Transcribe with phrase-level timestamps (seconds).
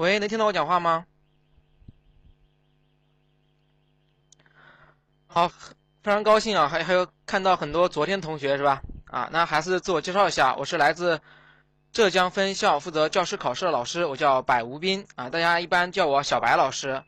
[0.00, 1.04] 喂，能听到我讲话吗？
[5.26, 8.80] 好，非常高兴啊，还还有看到很多昨天同学是吧？
[9.10, 11.20] 啊，那还是自我介绍一下，我是来自
[11.92, 17.04] 浙江分校负责教师考试的老师，我叫柏吴斌啊，大家一般叫我小白老师。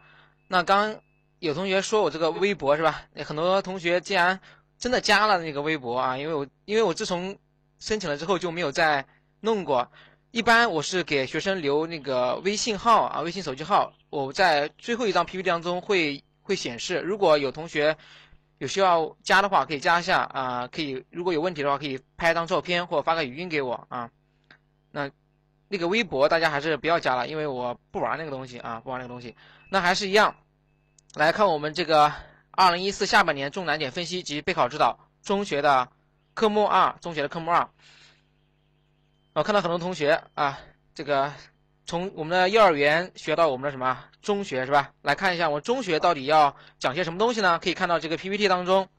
[0.48, 1.00] 那刚
[1.38, 3.04] 有同学说我这个微博是吧？
[3.24, 4.38] 很多同学竟然
[4.77, 7.38] 真的加了那个微博啊，因为我因为我自从
[7.79, 9.06] 申请了之后就没有再
[9.40, 9.90] 弄过。
[10.32, 17.00] 一般我是给学生留那个微信号啊，微信手机号，我在最后一张 PPT 当中会会显示。
[17.00, 17.95] 如果有同学
[18.57, 24.11] 有需要加的话，可以加一下啊，可以如果有问题的话，可以拍张照片或发个语音给我啊。
[24.90, 25.11] 那
[25.68, 29.37] 那个微博大家还是不要加了，因为我不玩那个东西啊，不玩那个东西。
[29.68, 30.35] 那还是一样，
[31.14, 32.11] 来看我们这个
[32.53, 35.91] 二零一四下半年重难点分析及备考指导中学的
[36.33, 37.69] 科目二，中学的科目二。
[39.34, 40.61] 我看到很多同学啊，
[40.95, 41.33] 这个
[41.87, 44.93] 从我们的幼儿园学到我们的什么中学是吧？
[45.01, 47.59] 来看一下我们中学到底要讲些什么东西呢？
[47.59, 48.91] 可以看到这个 PPT 当中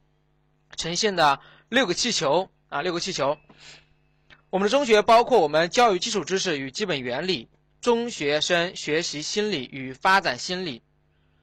[0.76, 3.38] 呈现的六个气球啊，六个气球。
[4.50, 7.48] 我们的中学包括我们教育基础知识与基本原理、
[7.80, 10.82] 中学生学习心理与发展心理、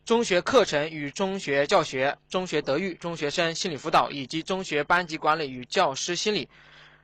[0.03, 6.49] 中学课程与中学教学、中学德育、中学生心理辅导以及中学班级管理与教师心理。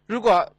[0.05, 0.51] 如果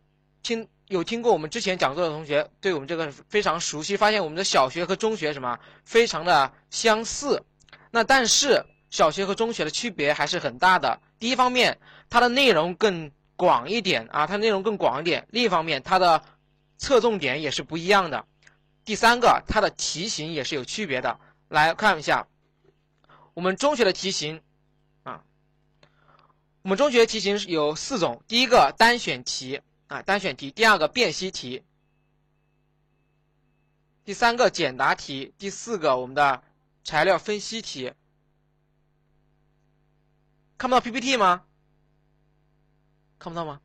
[0.42, 0.67] 听。
[0.89, 3.97] 有听过我们之前讲座的同学，对我们这个非常熟悉。
[3.97, 7.45] 发现我们的小学和中学什么非常的相似，
[7.91, 10.98] 那但是小学和中学的区别还是很大的。
[11.19, 16.22] 第一方面，它的内容更广一点啊，它内容更广一点；另一方面，它的
[16.78, 18.25] 侧重点也是不一样的。
[18.86, 21.20] 第三个，它的题型也是有区别的。
[21.48, 22.27] 来看一下
[23.34, 24.41] 我们中学的题型
[25.02, 25.23] 啊，
[26.62, 29.61] 我们中学题型有四种，第一个单选题。
[29.89, 31.64] 啊，单选题，第二个辨析题，
[34.05, 36.42] 第三个简答题，第四个我们的
[36.84, 37.92] 材料分析题。
[40.58, 41.45] 看不到 PPT 吗？
[43.18, 43.61] 看不到吗？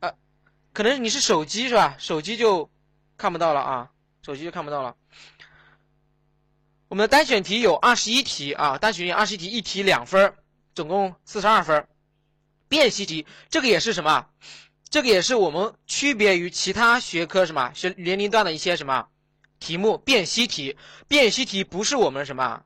[0.00, 0.16] 呃，
[0.72, 1.96] 可能你是手机是吧？
[1.98, 2.70] 手机就
[3.18, 3.92] 看不到了啊，
[4.22, 4.96] 手机就看不到了。
[6.88, 10.34] 我们的单选题有二十一题啊，单选题二十一题，一题两分，
[10.74, 11.86] 总共四十二分。
[12.68, 14.26] 辨析题，这个也是什么？
[14.88, 19.08] 这个也是我们区别于其他学科什么学年龄段的一些什么
[19.58, 19.98] 题目？
[19.98, 20.76] 辨析题，
[21.08, 22.62] 辨析题不是我们什么，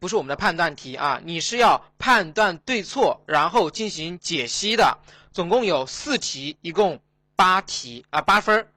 [0.00, 1.20] 不是我们的判断题啊！
[1.24, 4.98] 你是要判断对错，然后进行解析的。
[5.32, 7.00] 总共有四题，一共
[7.36, 8.68] 八题啊，八分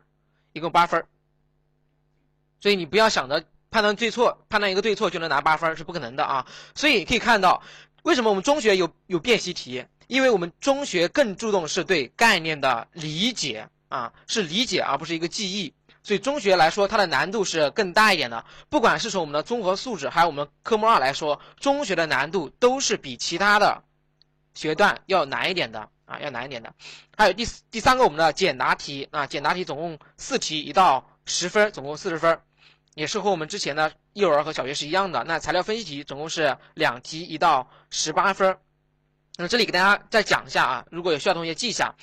[0.53, 1.05] 一共八分
[2.59, 6.45] 所以你不要想着判断对错，判断一个对错就能拿八分是不可能的啊！
[6.75, 7.63] 所以可以看到，
[8.03, 9.85] 为什么我们中学有有辨析题？
[10.09, 15.71] 因为我们中学更注重是对概念的理解啊，是理解而不是一个记忆，
[16.01, 18.43] 所以中学来说它的难度是更大一点的。
[18.69, 23.83] 不管是从我们的综合素质，还有我们科目二来说，中学的难度都是比其他的
[24.55, 26.73] 学段要难一点的啊，要难一点的。
[27.15, 32.41] 还有第、第三个我们的简答题啊，简答题总共四题，一道十分，总共四十分，
[32.95, 35.23] 也是和我们之前的幼儿和小学是一样的。
[35.25, 38.57] 那材料分析题总共是两题，一道十八分。
[39.41, 41.95] 那这里给大家再讲一下啊，如果有需要同学记一下，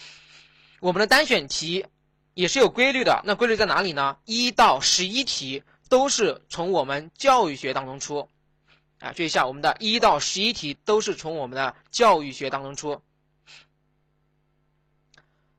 [0.81, 1.85] 我们的单选题
[2.33, 3.21] 也是有规律的。
[3.27, 4.17] 那规律在哪里呢？
[4.25, 8.31] 一到十一题都是从我们教育学当中出，
[9.01, 13.03] 啊，注意一下，我们的一到十一题都是从我们的教育学当中出。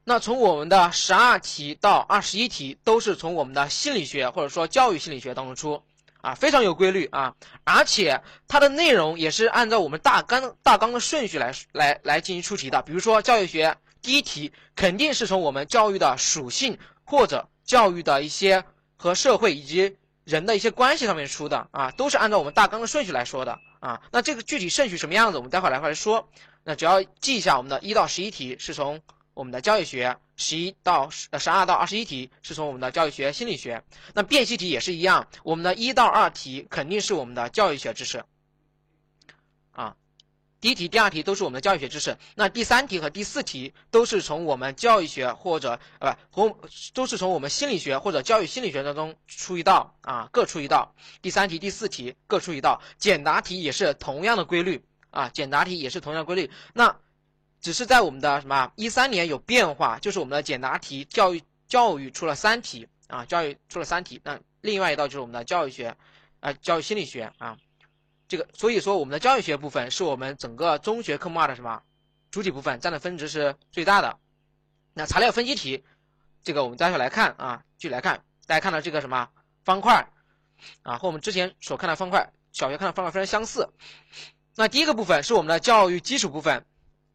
[0.04, 5.84] 那从我们的十二题到二十一题都是从我们的心理学或者说教育心理学当中出。
[6.22, 7.34] 啊，非常有规律啊，
[7.64, 12.82] 而且它的内容也是按照我们大纲大纲的顺序来来来进行出题的。
[12.82, 18.64] 比如说教育学第一题肯定是从我们教育的属性或者教育的一些
[18.96, 24.02] 和社会以及人的一些关系上面出的啊，都是按照我们大纲的顺序来说的啊。
[24.12, 26.28] 那这个具体顺序什么样子，我们待会儿来会来说。
[26.64, 29.00] 那只要记一下，我们的一到十一题是从
[29.34, 30.18] 我们的教育学。
[30.38, 38.24] 十一到十十二到二十一题是从我们的教育学心理学，那辨析题也是一样，我们的一到二题肯定是我们的教育学知识，
[39.72, 39.96] 啊，
[40.62, 46.56] 第一题、第二题都是我们的教育学知识，那第三题和第四题都是从我们教育学或者呃不
[46.94, 56.96] 都是从我们心理学或者教育心理学当中出一道啊，各出一道，第三题、第四题各出一道，简答题也是同样的规律啊，简答题也是同样规律，那。
[57.60, 64.22] 只是在我们的什么一三年有变化，就是我们的简答题教育教育出了三题啊，教育出了三题。
[64.24, 65.96] 那另外一道就是我们的教育学，
[66.40, 67.58] 啊，教育心理学啊，
[68.28, 71.82] 这个所以说我们的教育学部分是我们整个中学科目二的什么
[72.32, 74.18] 主体部分，占的分值是最大的。
[74.94, 75.84] 那材料分析题，
[76.44, 79.30] 这个我们待会来看啊，具体来看大家看到这个什么
[79.64, 80.08] 方块
[80.84, 83.70] 啊，和我们之前所看的方块，小学看的方块非常相似。
[84.56, 86.66] 那第一个部分是我们的教育基础部分，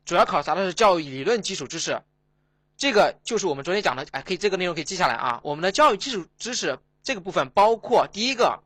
[0.04, 2.02] 主要考察的是教育理论基础知识。
[2.76, 5.40] 这个就是我们昨天讲的，哎，可以这个内容可以记下来啊。
[5.44, 8.60] 我们的教育基础知识这个部分包括第一个，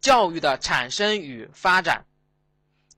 [0.00, 2.04] 教育的产生与发展。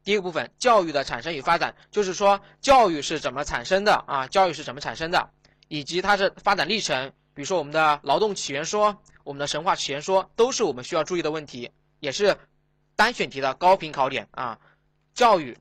[0.05, 4.27] 第一个部分，教育的产生与发展，就是说教育是怎么产生的啊？
[4.27, 5.31] 教育是怎么产生的，
[5.69, 7.12] 以及它的发展历程。
[7.33, 12.37] 比如说我们的劳动起源说，我们的神话起源说，都是我们需要注意的问题，也是
[12.97, 14.59] 单选题的高频考点啊。
[15.15, 15.56] 教育。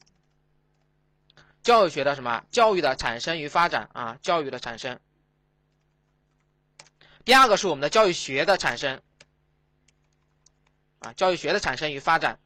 [1.67, 2.45] 教育学的什么？
[2.49, 4.97] 教育的产生与发展啊，教育的产生。
[7.25, 9.01] 第二个是我们的教育学的产生
[10.99, 12.39] 啊，教育学的产生与发展。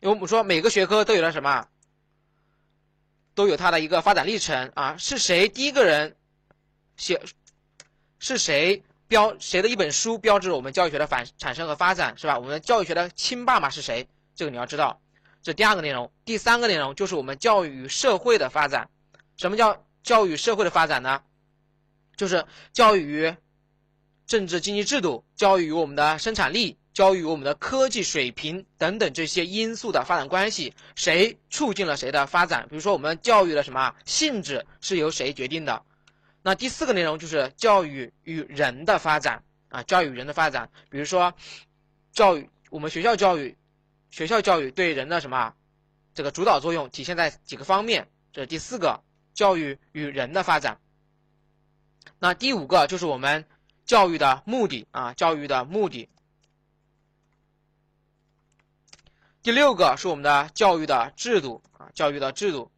[0.00, 1.68] 因为我们说每个学科都有了什么？
[3.36, 4.96] 都有它的一个发展历程啊。
[4.96, 6.16] 是谁第一个人
[6.96, 7.22] 写？
[8.18, 12.36] 是谁标谁的一本书标志着我们教育学的反产生和发展，是吧？
[12.36, 14.08] 我们教育学的亲爸爸是谁？
[14.34, 15.00] 这个你要知道。
[15.42, 18.90] 这第二个内容，第三个内容就是我们教育与社会的发展。
[19.36, 21.22] 什么叫教育社会的发展呢？
[22.14, 22.44] 就是
[22.74, 23.34] 教育与
[24.26, 32.66] 政治经济制度、教育与我们的生产力、教育与我们的科技水平等等这些因素的发展关系，谁促进了谁的发展？
[32.68, 35.82] 比如说我们教育的什么性质是由谁决定的？
[36.42, 40.68] 那第四个内容就是教育与人的发展啊，教育与人的发展。
[40.90, 41.32] 比如说
[42.12, 43.56] 教育，我们学校教育。
[44.10, 45.54] 学校教育对人的什么
[46.14, 48.08] 这个主导作用体现在几个方面？
[48.32, 49.02] 这是第四个，
[49.34, 50.80] 教育与人的发展。
[52.18, 53.44] 那第五个就是我们
[53.84, 56.08] 教育的目的啊，教育的目的。
[59.42, 62.70] 第六个是我们的教育的制度啊，教育的制度。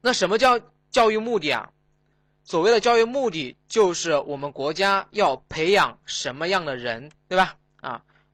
[0.00, 0.58] 那什么叫
[0.90, 1.70] 教育目的啊？
[2.42, 7.58] 所谓的教育目的就是我们国家要培养什么样的人，对吧？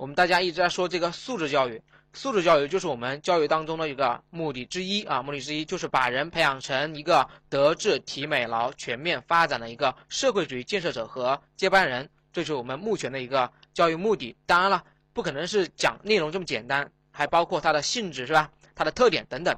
[0.02, 1.80] 我们大家一直在说这个素质教育，
[2.12, 14.34] 素质教育就是我们教育当中的一个目的之一啊，目的之一就是把人培养成一个德智体美劳全面发展的一个社会主义建设者和接班人，这是我们目前的一个教育目的。
[14.44, 14.82] 当然了，
[15.12, 18.50] 不可能是讲内容这么简单，还包括它的性质是吧？
[18.74, 19.56] 它的特点等等。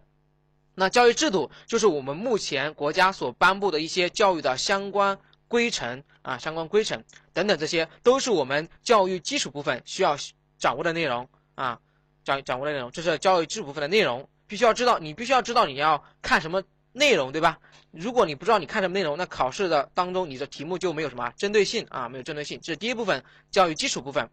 [0.74, 5.18] 那教育制度就是我们目前国家所颁布的一些教育的相关。
[5.54, 10.16] 规程啊，相关规程等等，这些都是我们教育基础部分需要
[10.58, 11.78] 掌握的内容啊，
[12.24, 16.60] 掌掌握的内容，这是教育基础部分的内容，必须要知道，你必须要知道你要看什么
[16.92, 17.60] 内容，对吧？
[17.92, 22.58] 如果你不知道你看什么内容，那考试的当中你的题目就没有什么针对性啊，没有针对性。
[22.60, 23.22] 这是第一部分
[23.52, 24.28] 教育基础部分，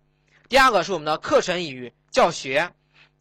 [0.49, 2.71] 第二个是我们的课程与教学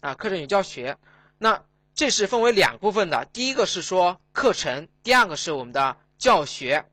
[0.00, 0.97] 啊，课程与教学，
[1.37, 1.62] 那
[1.94, 6.87] 这是分为两部分的，第一个是说课程，第二个是我们的教学。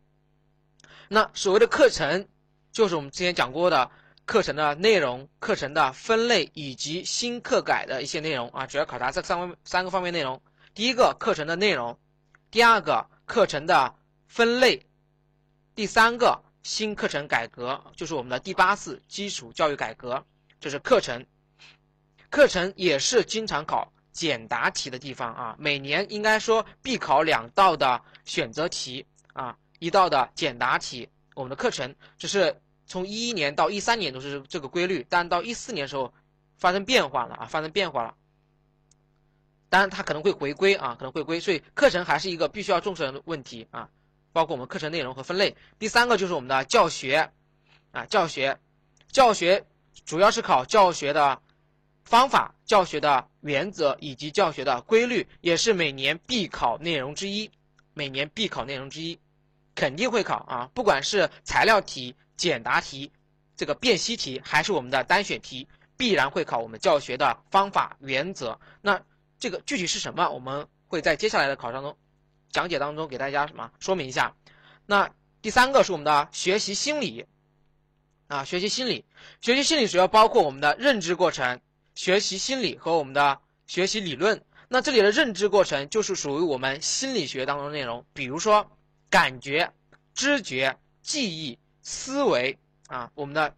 [1.10, 2.28] 那所谓的课程，
[2.72, 3.90] 就是我们之前讲过的
[4.26, 10.42] 课程的内容、课程的分类以及新课改的一些内容啊，主要考察这三方三个方面内容。
[10.74, 11.98] 第一个课程的内容，
[12.52, 13.96] 第二个课程的
[14.28, 14.86] 分类，
[15.74, 20.24] 第三个新课程改革，就是我们的第八次基础教育改革，
[20.60, 21.26] 这是课程。
[22.30, 29.58] 课程也是经常考简答题的地方啊，每年应该说必考两道的选择题啊。
[29.80, 36.14] 一道的简答题，我们的课程只是从一一年到一三年都是这个规律，但到一四年的时候
[36.58, 38.16] 发生变化了啊，发生变化了。
[39.70, 43.90] 当然它可能会回归啊，可能会归，所以课程还是一个必须要重视的问题啊，
[44.32, 45.56] 包括我们课程内容和分类。
[45.78, 47.30] 第三个就是我们的教学
[47.92, 48.58] 啊，教学，
[49.12, 49.66] 教学
[50.06, 51.42] 主要是考教学的
[52.06, 57.52] 方法、教学的原则以及教学的规律，也是每年必考内容之一，
[57.94, 59.20] 每年必考内容之一。
[59.78, 63.12] 肯定会考啊，不管是材料题、简答题，
[63.56, 68.60] 这个辨析题，还是我们的单选题，必然会考我们教学的方法原则。
[68.82, 69.00] 那
[69.38, 70.28] 这个具体是什么？
[70.30, 71.96] 我们会在接下来的考场中
[72.50, 74.34] 讲解当中给大家什么说明一下。
[74.88, 75.12] 那
[75.44, 77.28] 第三个是我们的学习心理
[78.26, 79.06] 啊，学习心理，
[79.42, 81.62] 学习心理主要包括我们的认知过程、
[81.94, 84.44] 学习心理和我们的学习理论。
[84.70, 88.72] 那这里的认知过程就是属于我们心理学当中的内容，比如说。
[89.10, 89.72] 感觉、
[90.14, 93.56] 知觉、记忆、思维啊，我们的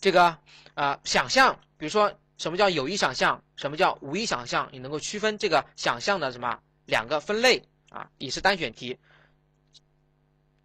[0.00, 0.36] 这个
[0.74, 8.98] 啊想象，比如说什么叫有意想象，什么叫无意想象，你能够区分这个想象的什么两个分类啊，也是单选题。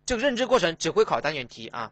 [0.05, 1.91] 这个认知过程只会考单选题啊，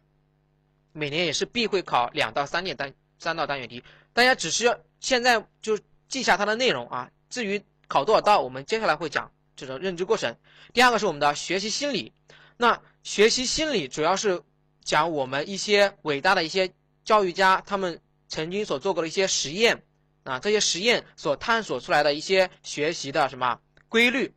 [0.92, 5.78] 每年也是必会考两到三点单三道单选题，大家只需要现在就
[6.08, 9.30] 记下它的内容啊，至于考多少道，我们接下来会讲。
[9.58, 10.36] 这种认知过程，
[10.72, 12.12] 第二个是我们的学习心理。
[12.56, 14.40] 那学习心理主要是
[14.84, 16.72] 讲我们一些伟大的一些
[17.04, 19.82] 教育家他们曾经所做过的一些实验
[20.22, 24.32] 啊，这些实验所探索出来的一些学习的什么规律。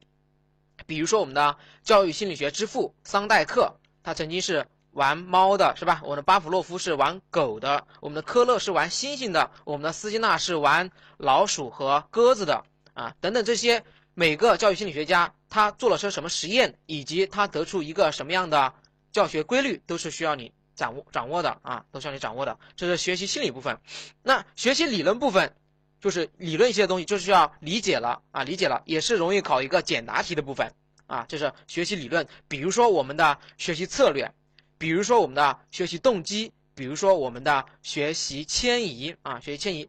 [0.88, 6.02] 比如说我们的教育心理学之父桑代克，他曾经是玩猫的，是吧？
[6.04, 12.64] 我们的巴甫洛夫是玩狗的，我们的科勒是玩猩猩的，我们的斯金纳是玩老鼠和鸽子的
[12.94, 18.74] 啊，等等这些每个教育心理学家他做了些什么实验，以及他得出一个什么样的
[19.12, 22.58] 教学规律，都是需要你掌握掌握的啊，都需要你掌握的。
[22.76, 23.80] 这是学习心理部分，
[24.24, 25.56] 那学习理论部分。
[26.02, 30.74] 就是理论一些东西，就是要理解了啊，理解了也是容易考一个简答题的部分
[31.06, 31.24] 啊。
[31.30, 34.34] 这是学习理论，比如说我们的学习策略，
[34.80, 39.88] 比如说我们的学习动机，比如说我们的学习迁移啊，学习迁移。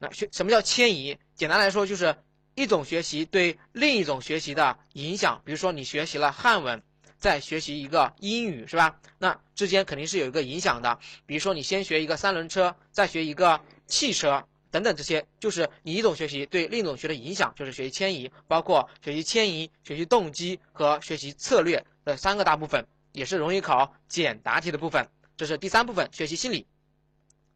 [0.00, 1.16] 那学什么叫迁移？
[1.36, 2.16] 简单来说，就是
[2.54, 5.40] 一种学习对另一种学习的影响。
[5.44, 6.82] 比如说你学习了汉文，
[7.18, 8.98] 再学习一个英语，是吧？
[9.18, 10.98] 那之间肯定是有一个影响的。
[11.26, 14.46] 比如说你先学一个三轮车，再学一个汽车。
[14.70, 25.06] 等等，这些就是你一种学习对另一种学的影响，就是学习迁移，包括学习迁移、学习动机和学习策略的三个大部分，也是容易考简答题的部分。
[25.36, 26.66] 这是第三部分学习心理。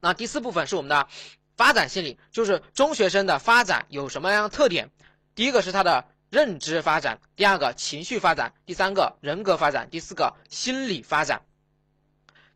[0.01, 1.09] 那第四部分是我们的
[1.57, 4.91] 发展心理，就是中学生的发展有什么样的特点？
[5.35, 11.43] 第一个是他的认知发展，第二个情绪发展，第三个人格发展，第四个心理发展。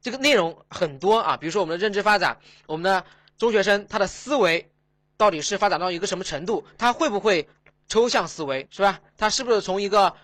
[0.01, 3.05] 这个内容很多啊，比如说我们的认知发展，我们的。
[3.41, 4.71] 中学生他的思维
[5.17, 6.63] 到底是发展到一个什么程度？
[6.77, 7.49] 他会不会
[7.89, 9.01] 抽象思维，是吧？
[9.17, 10.15] 他是不是从一个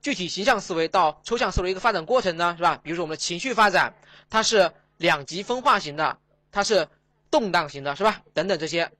[0.00, 2.54] 具体形象思维到抽象思维一个发展过程呢？
[2.56, 2.80] 是吧？
[2.82, 3.92] 比如说我们的情绪发展，
[4.30, 6.16] 它是两极分化型的，
[6.50, 6.88] 它是
[7.32, 8.22] 动荡型的，是吧？
[8.32, 8.92] 等等这些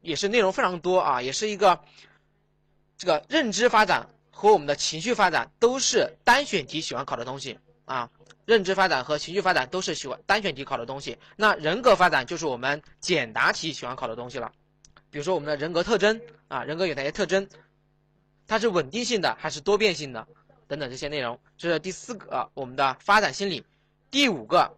[0.00, 1.78] 也是内容非常多啊，也是一个
[2.96, 8.10] 这个认知发展和我们的情绪发展都是单选题喜欢考的东西啊。
[8.46, 14.50] 认知发展和情绪发展都是喜欢单选题考的东西，那人格发展就是我们简答题喜欢考的东西了。
[15.10, 17.46] 比如说我们的人格特征啊，人格有哪些特征？
[18.48, 20.26] 它是稳定性的还是多变性的？
[20.66, 23.64] 等等这些内容，这是第四个我们的发展心理。
[24.10, 24.74] 第五个，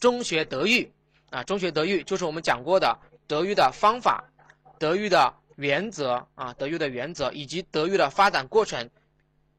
[0.00, 0.90] 中学德育
[1.30, 4.24] 啊，中学德育就是我们讲过的德育的方法、
[4.78, 8.90] 德育的原则啊，德育的原则以及德育的发展过程。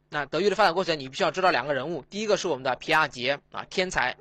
[0.09, 2.01] 那德育的发展过程，你必须要知道两个人物。
[2.09, 4.15] 第一个是我们的皮亚杰啊，天才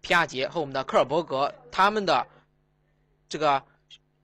[0.00, 2.26] 皮亚杰和我们的科尔伯格，他们的
[3.28, 3.62] 这个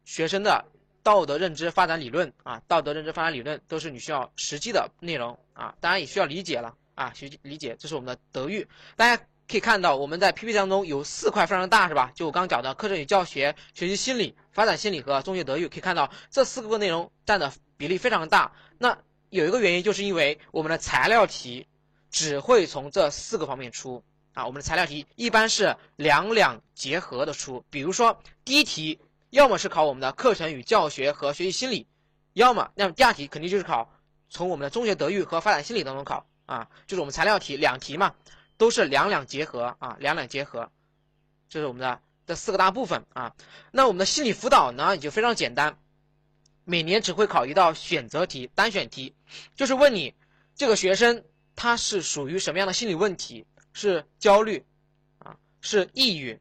[0.05, 0.65] 学生的
[1.03, 8.67] 道德认知发展理论啊，道德认知发展理论都是你需要实际的内容啊，当然也需要理解了啊，学理解，这是我们的德育。
[8.97, 12.11] 大家可以看到，我们在 PPT 当中有四块非常大，是吧？
[12.15, 18.53] 就我刚刚讲的课程与教学、学习心理、发展心理和中学德育，可以看到这四个内容占的比例非常大。
[18.79, 18.97] 那
[19.29, 21.67] 有一个原因，就是因为我们的材料题
[22.11, 24.47] 只会从这四个方面出啊。
[24.47, 27.65] 我们的材料题一般是两两结合的出。
[27.69, 28.99] 比如说第一题，
[29.31, 31.87] 要么是考我们的课程与教学和学习心理，
[32.33, 33.93] 要么那么第二题肯定就是考
[34.31, 36.69] 从我们的中学德育和发展心理当中考啊。
[36.87, 38.15] 就是我们材料题两题嘛，
[38.57, 40.71] 都是两两结合啊，两两结合，
[41.49, 43.35] 这是我们的这四个大部分啊。
[43.71, 45.77] 那我们的心理辅导呢，也就非常简单。
[46.65, 49.15] 每年只会考一道选择题、单选题，
[49.55, 50.15] 就是问你
[50.55, 53.45] 这个学生他是属于什么样的心理问题？
[53.73, 54.65] 是焦虑
[55.19, 56.41] 啊，是抑郁，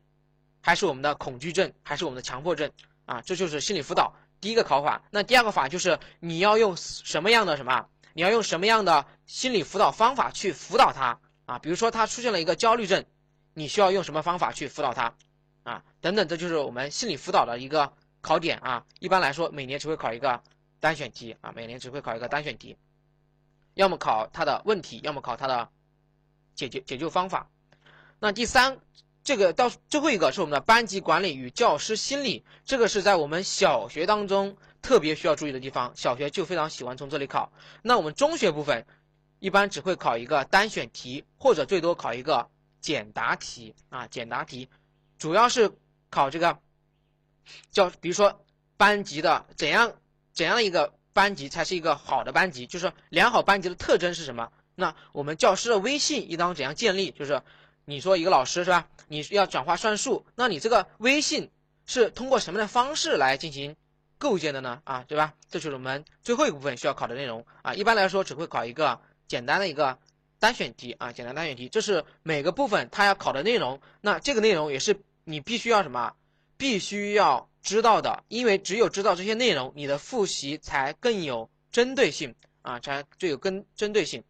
[0.62, 2.72] 还是我们的恐惧症，还是我们的强迫症
[3.06, 3.22] 啊？
[3.22, 5.04] 这就是心理辅导第一个考法。
[5.10, 7.88] 那第二个法就是你要用什么样的什么？
[8.14, 11.60] 你要用什么样的心理辅导方法去辅导他啊？
[11.60, 13.06] 比如说他出现了一个焦虑症，
[13.54, 15.16] 你需要用什么方法去辅导他
[15.64, 15.84] 啊？
[16.02, 17.94] 等等，这就是我们心理辅导的一个。
[18.26, 20.42] 考点啊，一般来说每年只会考一个
[20.80, 22.78] 单选题啊，每年只会考一个单选题，
[23.74, 25.68] 要么考他的问题，要么考他的
[26.56, 27.50] 解决解救方法。
[28.20, 28.80] 那第三，
[29.26, 37.52] 这个到最后一个是我们的班级管理与教师心理，这个是在我们小学当中特别需要注意的地方，小学就非常喜欢从这里考。
[37.82, 38.86] 那我们中学部分
[39.44, 44.70] 一般只会考一个单选题，或者最多考一个简答题啊，简答题
[45.18, 45.70] 主要是
[46.10, 46.58] 考这个。
[47.70, 48.46] 教，比如说
[48.78, 49.96] 班级的怎样
[50.32, 52.66] 怎样一个班级才是一个好的班级？
[52.66, 54.50] 就是良好班级的特征是什么？
[54.76, 57.12] 那我们教师的威信应当怎样建立？
[57.12, 57.42] 就是
[57.84, 58.88] 你说一个老师是吧？
[59.10, 61.52] 你要讲话算数，那你这个威信
[61.86, 63.76] 是通过什么的方式来进行
[64.18, 64.82] 构建的呢？
[64.86, 65.34] 啊，对吧？
[65.50, 67.74] 这就是我们最后一部分需要考的内容啊。
[67.74, 69.98] 一般来说只会考一个简单的一个
[70.40, 73.80] 单选题啊，简单单选题，这是每个部分它要考的内容。
[74.02, 76.14] 那这个内容也是你必须要什么？
[76.58, 84.24] 必须要知道的，因为只有知道这些内容，你的复习才更有针对性啊，才最有更针对性。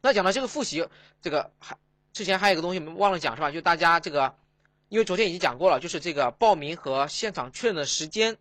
[0.00, 0.84] 那讲到这个复习，
[1.20, 1.76] 这个还
[2.12, 3.50] 之前还有一个东西忘了讲是吧？
[3.50, 4.34] 就大家这个，
[4.88, 8.36] 因为昨天已经讲过了，就是这个报名和现场确认的时间，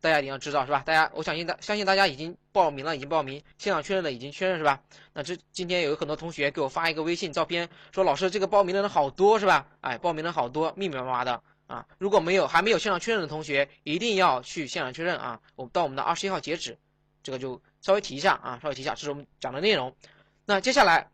[0.00, 0.82] 大家一定要知道是吧？
[0.86, 4.82] 大家我相信大相信大家已经报名了，已经报名，现场确认了已经确认是吧？
[5.14, 9.66] 那这今天有很多同学给我发一个微信照片，说老师这个报名的人好多是吧？
[9.80, 11.86] 哎，报名的好多，密密麻麻的啊！
[11.98, 15.40] 如果没有还没有现场确认的同学，一定要去现场确认啊！
[15.56, 16.78] 我们到我们的二十一号截止，
[17.22, 19.96] 这个就稍微提一下啊，稍微提一下，这是我们讲的内容。
[20.44, 21.10] 那接下来，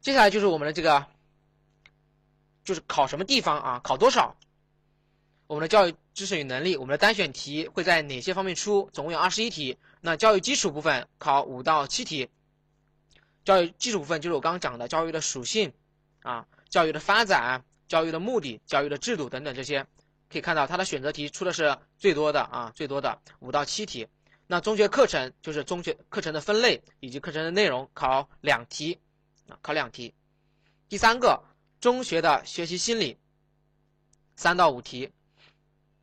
[0.00, 1.06] 接下来就是我们的这个，
[2.64, 3.80] 就是考什么地方啊？
[3.82, 4.36] 考多少？
[5.46, 8.90] 我们的教育知识与能力，我们的单选题会在哪些方面出？
[8.92, 9.78] 总共有二十一题。
[10.02, 12.28] 那教育基础部分考五到七题。
[13.42, 15.72] 教育基础部分就是我刚刚讲的教育的属性
[16.22, 19.86] 啊，教育的发展、教育的目的、教育的制度等等这些，
[20.28, 24.06] 可以看到它的选择题出的是最多的啊，最多的五到七题。
[24.46, 28.98] 那中学课程就是中学课程的分类以及课程的内容，考两题，
[29.48, 30.12] 啊，考两题。
[30.86, 31.42] 第三个，
[31.80, 33.16] 中学的学习心理，
[34.36, 35.10] 三到五题。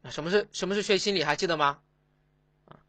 [0.10, 1.24] 什么是什么是学习心理？
[1.24, 1.80] 还记得吗？
[2.66, 2.80] 啊，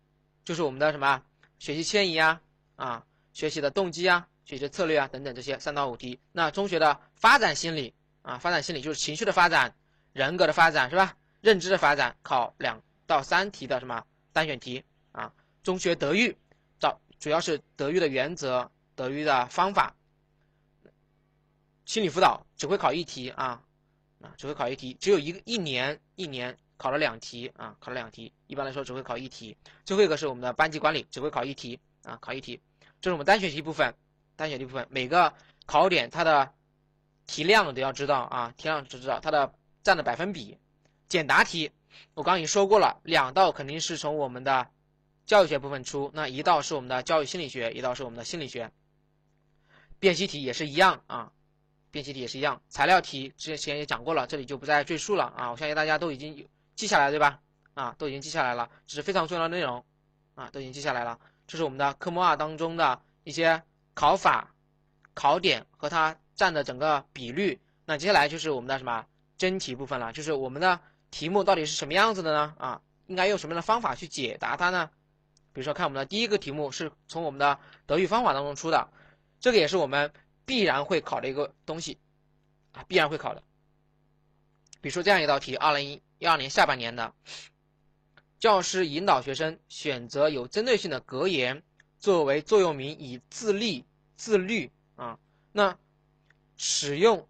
[0.44, 1.22] 就是我们的什么
[1.58, 2.40] 学习迁移啊，
[2.76, 6.20] 啊，学习的动机啊，学习策略啊等等这些三到五题。
[6.32, 9.74] 那中学的发展心理啊，发展心理就是情绪的发展、
[10.12, 11.16] 人格的发展是吧？
[11.40, 15.32] 认知的发展，考两到三题的什么单选题啊？
[15.62, 16.36] 中学德育，
[16.78, 19.94] 找主要是德育的原则、德育的方法。
[21.84, 23.62] 心理辅导只会考一题啊，
[24.20, 29.54] 啊，只会考一题，只有一个一年一年考了两题啊，考了两题，一般来说只会考一题。
[29.84, 32.58] 最后一个是我们的班级管理，只会考一题啊，考一题。
[33.02, 33.94] 这是我们单选题部分，
[34.34, 35.34] 单选题部分每个
[35.66, 36.50] 考点它的
[37.26, 40.56] 题量都要知道啊，题量知道它的占的百分比。
[41.08, 41.70] 简答题
[42.14, 44.70] 我刚刚已经说过了，两道肯定是从我们的。
[45.26, 48.72] 教育学部分出，那一道是我们的教育心理学，一道是我们的心理学。
[49.98, 51.30] 辨析题也是一样啊，
[51.90, 52.62] 辨析题也是一样。
[52.70, 55.50] 材料题之前也讲过了，这里就不再赘述了啊。
[55.50, 56.46] 我相信大家都已经有
[56.78, 57.40] 记下来，对吧？
[57.74, 59.84] 啊，都已经记下来了，这是非常重要的内容
[60.36, 61.18] 啊，都已经记下来了。
[61.44, 63.60] 这是我们的科目二当中的一些
[63.94, 64.54] 考法、
[65.12, 67.58] 考点和它占的整个比率。
[67.84, 69.04] 那接下来就是我们的什么
[69.36, 70.78] 真题部分了，就是我们的
[71.10, 72.54] 题目到底是什么样子的呢？
[72.58, 74.88] 啊，应该用什么样的方法去解答它呢？
[75.52, 78.88] 比如说，看我们的第一个题目是从我们的德育方法当中出的，
[79.40, 80.12] 这个也是我们
[80.44, 81.98] 必然会考的一个东西
[82.72, 83.42] 啊，必然会考的。
[84.80, 87.14] 比如说这样一道题，二零一一二年下半年的，
[88.38, 91.62] 教师引导学生选择有针对性的格言
[91.98, 93.84] 作为座右铭，以自立
[94.16, 95.18] 自律啊。
[95.52, 95.76] 那
[96.56, 97.26] 使用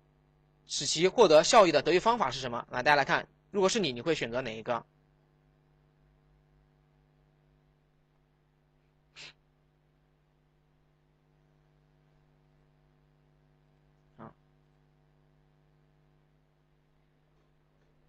[0.66, 2.66] 使其获得效益的德育方法是什么？
[2.70, 4.85] 来，大家来看，如果是你，你会选择哪一个？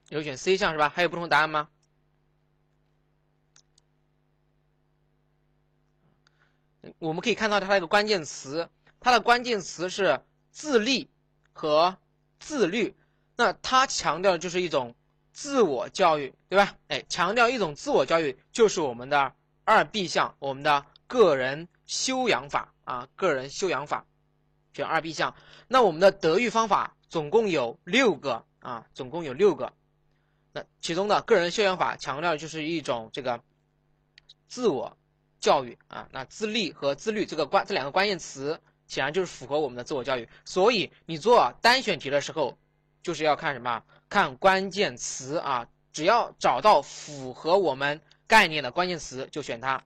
[0.10, 0.89] 有选 C 项是吧？
[0.89, 1.69] 还有不同答案吗？
[6.98, 8.69] 我们可以看到它一个关键词，
[9.00, 11.10] 它的关键词是自立
[11.54, 11.98] 和
[12.39, 12.95] 自律。
[13.36, 14.95] 那它强调的就是一种
[15.32, 16.76] 自我教育，对吧？
[16.88, 24.06] 哎，强调一种自我教育就是我们的二 B 项，我们的个人修养法啊，个人修养法，
[24.74, 25.36] 选二 B 项。
[25.67, 29.72] 那我们的德育方法总共有六个啊，总共有六个。
[30.52, 33.42] 那其中的个人修养法强调的就是一种这个
[34.48, 34.98] 自我
[35.40, 42.58] 教育啊，那自立和自律这个关这两个关键词显然就是符合我们的自我教育，所以你做单选题的时候
[43.04, 43.84] 就是要看什么？
[44.10, 49.84] 看关键词啊，只要找到符合我们概念的关键词就选它。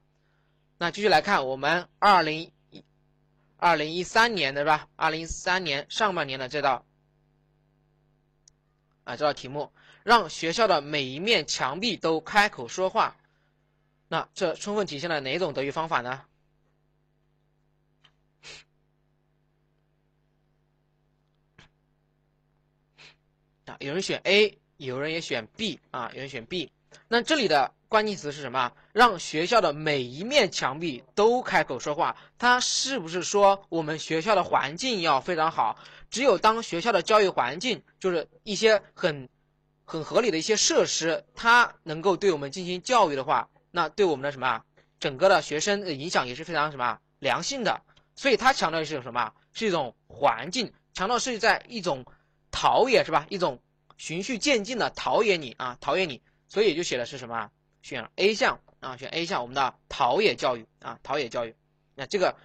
[0.78, 2.40] 那继续来看我们二零
[2.72, 2.84] 一
[3.58, 4.88] 二零一三年的是吧？
[4.96, 6.86] 二零一三年上半年的这道
[9.04, 9.72] 啊这道题目。
[10.04, 13.16] 让学校的每一面墙壁都开口说话，
[14.10, 16.22] 那这充分体现了哪种德育方法呢？
[23.66, 26.70] 啊，有人选 A，有人也选 B 啊，有人选 B。
[27.08, 28.74] 那这里的关键词是什么？
[28.92, 35.80] 让学校的每一面墙壁都开口说话，它是不是说我们学校的环境要非常好？
[36.10, 39.30] 只有当学校的教育环境就是一些很。
[39.86, 44.64] 很合理的一些设施，它能够对我们进行教育的话，那对我们的什么
[45.00, 47.82] 整个的学生的影响也是非常什么良性的。
[48.16, 49.34] 所以它强调的是什么？
[49.54, 52.06] 是一种环境，强调是在一种
[52.52, 53.26] 陶冶是吧？
[53.30, 53.60] 一种
[53.98, 56.22] 循序渐进的陶冶你啊，陶冶你。
[56.48, 57.50] 所以就写的是什么？
[57.82, 61.56] 选 A 项啊，选 A 项，我们的陶冶教育啊，陶冶教育。
[61.96, 62.36] 那这个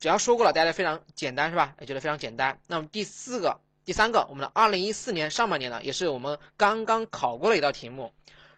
[0.00, 1.74] 只要说过了，大家非常简单是吧？
[1.80, 2.60] 也觉得非常简单。
[2.66, 8.12] 那么第四个、第三个，我们的二零一四年上半年呢，也是我们刚刚考过的一道题目。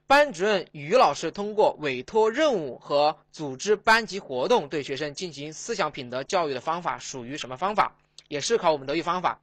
[0.06, 7.94] 班主任于老师通过委托任务和组织班级活动对学生进行思想品德教育的方法属于什么方法？
[8.28, 9.38] 也是考我们德育方法。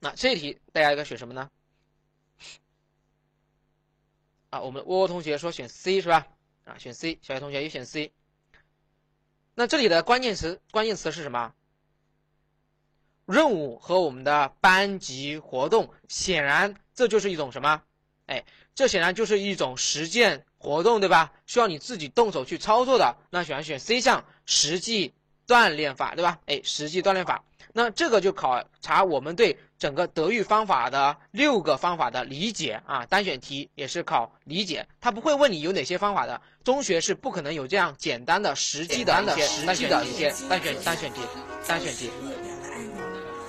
[0.00, 1.50] 那这题大家应该选什么呢？
[4.48, 6.26] 啊，我们窝窝同学说选 C 是吧？
[6.64, 8.10] 啊，选 C，小学同学也选 C。
[9.58, 11.54] 那这里的关键词关键词是什么？
[13.24, 17.82] 任务和我们的班级活动，显然这就是一种什么？
[18.26, 21.32] 哎，这显然就是一种实践活动，对吧？
[21.46, 23.16] 需要你自己动手去操作的。
[23.30, 25.14] 那选选 C 项，实际
[25.46, 26.38] 锻炼法，对吧？
[26.44, 27.42] 哎，实际锻炼法。
[27.72, 36.40] 那这个就考察我们对整个德育方法的六个方法的理解啊，单选题也是考理解，他不会问你有哪些方法的。
[36.64, 41.20] 中学是不可能有这样简单的实际的一些单选一些单选单选题
[41.66, 42.10] 单选题，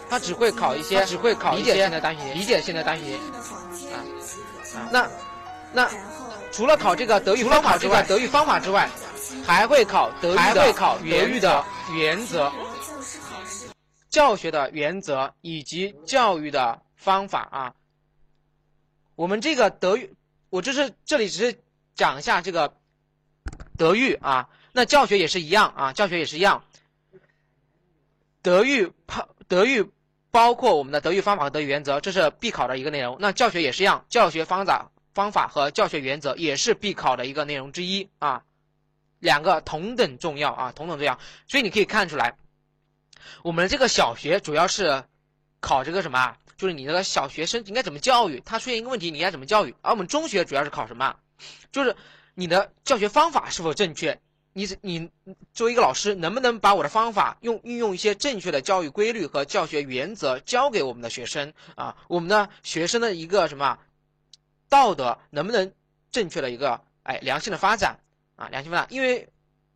[0.10, 3.20] 他只会考一些只会考理解性的单选题，理解性的单选题。
[4.92, 5.08] 那
[5.74, 5.90] 那
[6.52, 8.90] 除了考这个德育方法之外，德育方法之外，
[9.46, 11.64] 还会考德育会考德育的
[11.96, 12.52] 原则。
[14.10, 17.76] 教学的原则以及教育的方法啊，
[19.16, 20.16] 我们这个德育，
[20.50, 21.60] 我这是这里只是
[21.94, 22.74] 讲一下这个
[23.78, 26.64] 德育啊，那教学也是一样啊，教学也是一样。
[28.42, 29.90] 德育包德育
[30.32, 33.18] 包括我们的德育方法和德育原则，这是必考的一个内容。
[33.20, 38.44] 那教学也是一样，教学方法方法和教学原则也是必考的一个内容之一啊，
[39.20, 41.20] 两个同等重要啊，同等重要。
[41.48, 42.38] 所以你可以看出来。
[43.44, 45.04] 我们这个小学主要是
[45.60, 46.36] 考这个什么？
[46.58, 48.42] 就是你这个小学生应该怎么教育？
[48.44, 49.76] 他出现一个问题，你应该怎么教育？
[49.84, 51.16] 而我们中学主要是考什么？
[51.72, 51.96] 就是
[52.34, 54.20] 你的教学方法是否正确？
[54.54, 55.12] 你你
[55.54, 61.96] 作为一个老师，能不能把我的方法用运用一些正确的教育规律和教学原则教给我们的学生啊？
[62.08, 63.78] 我们的学生的一个什么
[64.68, 65.72] 道德能不能
[66.10, 68.00] 正确的一个哎良性的发展
[68.36, 68.50] 啊？
[68.50, 69.30] 良性发展，因为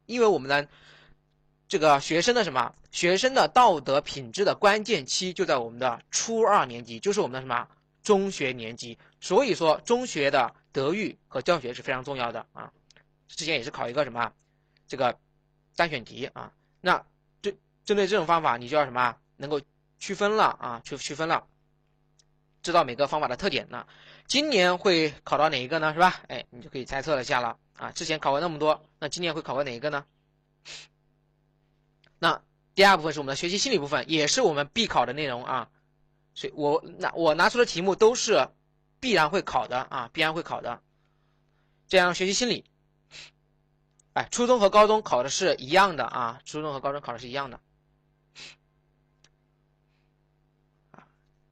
[0.08, 0.68] 因为我们的。
[1.72, 2.76] 这个学生的什么？
[2.92, 7.66] 学生的道德品质的关键期就在我们的初二年级，就是我们的什么
[8.04, 9.00] 中学年级。
[9.22, 12.70] 所以说，中学的德育和教学是非常重要的啊。
[13.30, 14.34] 之前也是考一个什么
[14.86, 15.18] 这个
[15.78, 16.52] 单选题啊。
[16.82, 17.02] 那
[17.42, 17.56] 对
[17.86, 19.62] 针对这种方法，你就要什么能够
[19.98, 21.48] 区分了啊，去区分了，
[22.62, 23.88] 知道每个方法的特点呢？
[24.28, 25.94] 今年会考到哪一个呢？
[25.94, 26.20] 是吧？
[26.28, 27.94] 哎，你就可以猜测一下了啊。
[27.94, 30.04] 之前考过那么多，那今年会考过哪一个呢？
[32.22, 32.40] 那
[32.76, 35.70] 第二部分是我们的学习心理部分，也是我们必考的内容啊。
[36.36, 38.48] 所以我拿我拿出的题目都是
[39.00, 40.84] 必然会考的啊，必然会考的。
[41.88, 42.64] 这样学习心理，
[44.14, 47.60] 哎，初中和高中考的是一样的啊，初中和高中考的是一样的。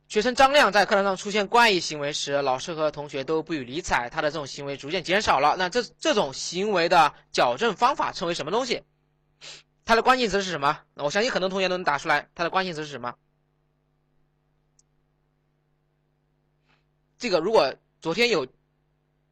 [0.07, 5.55] 学生张亮在课堂上出现怪异行为时，老师和同学都不予理睬，他的这种行为逐渐减少了。
[5.57, 8.83] 那这这种行为的矫正方法称为什么东西？
[9.89, 10.81] 它的关键词是什么？
[10.93, 12.29] 我相信很多同学都能答出来。
[12.35, 13.15] 它的关键词是什么？
[17.17, 18.45] 这个如果昨天有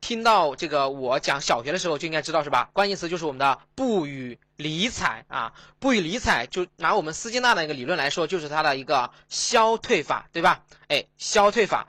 [0.02, 2.72] 听到这个我讲小学的时候，就应该知道是吧？
[2.74, 5.54] 关键词就是我们的不予理睬啊！
[5.78, 10.66] 不予理睬，就拿我们斯金纳的一个理论来说，就是它的一个消退法，对吧？
[10.88, 11.88] 哎，消退法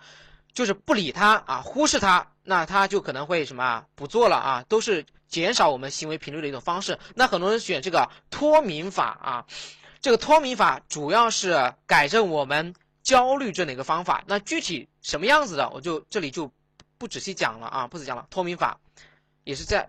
[0.52, 5.06] 就是不理他啊，忽视他，那他就可能会什么不做了啊，都是。
[5.28, 6.98] 减少我们行为频率的一种方式。
[7.14, 9.46] 那很多人选这个脱敏法啊，
[10.00, 14.24] 这个脱敏法主要是改正我们焦虑症的一个方法。
[14.26, 16.50] 那具体什么样子的，我就这里就
[16.96, 18.26] 不仔细讲了啊，不仔细讲了。
[18.30, 18.80] 脱敏法
[19.44, 19.88] 也是在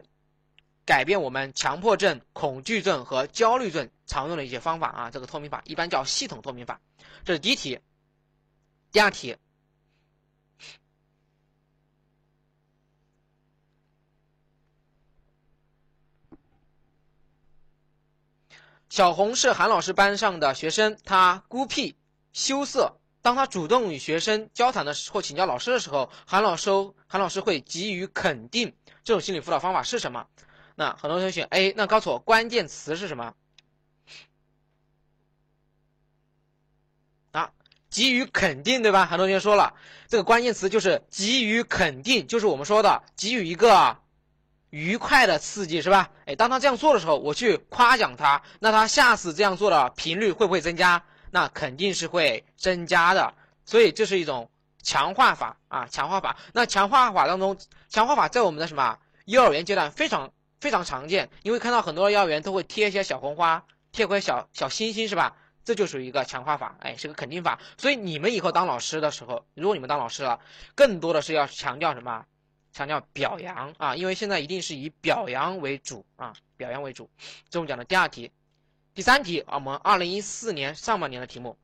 [0.86, 5.12] 改变我们强迫症、恐惧症和焦虑症常用的一些方法啊。
[5.12, 6.80] 这个脱敏法一般叫系统脱敏法。
[7.24, 7.80] 这是第一题，
[8.92, 9.36] 第二题。
[19.00, 21.96] 小红是韩老师班上的学生，她孤僻
[22.34, 22.98] 羞涩。
[23.22, 26.70] 当她主动与学生交谈的时候，请教老师的时候，韩老师
[27.08, 28.76] 韩老师会给予肯定。
[29.06, 30.28] 这种心理辅导方法是什么？
[30.76, 33.34] 那很多同学选 A，那告诉我关键词是什么？
[37.32, 37.54] 啊，
[37.90, 39.06] 给予肯定，对吧？
[39.06, 39.76] 很多同学说了，
[40.10, 43.98] 这个关键词就是给予肯定，就是我们说的给予一个。
[44.70, 46.10] 愉快的刺激是吧？
[46.26, 51.04] 哎，当他这样做的时候，我去夸奖他，那他下次这样做的频率会不会增加？
[51.32, 53.34] 那肯定是会增加的。
[53.66, 54.50] 所以这是一种
[54.82, 56.38] 强化法啊，强化法。
[56.54, 57.58] 那强化法当中，
[57.90, 65.36] 强化法在我们的什么幼儿园阶段非常非常常见，因为看到很多幼儿园都会贴一些小红花，贴块小小星星，是吧？
[65.66, 67.60] 这就属于一个强化法，哎，是个肯定法。
[67.78, 70.40] 所以你们以后当老师的时候，如果你们当老师了，
[70.74, 72.26] 更多的是要强调什么？
[72.80, 77.10] 强调表扬啊，因为现在一定是以表扬为主啊，表扬为主。
[77.50, 78.32] 这我们讲的第二题，
[78.94, 81.58] 第三题啊，我们二零一四年上半年的题目。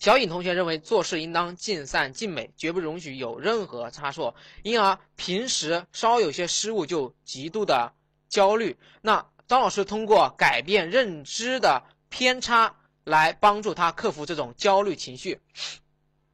[0.00, 7.92] 小颖同学认为做事应当尽善尽美，绝不容许有任何差错，因而平时稍有些失误就极度的
[8.28, 8.76] 焦虑。
[9.00, 15.40] 那张老师通过改变认知的偏差来帮助他克服这种焦虑情绪，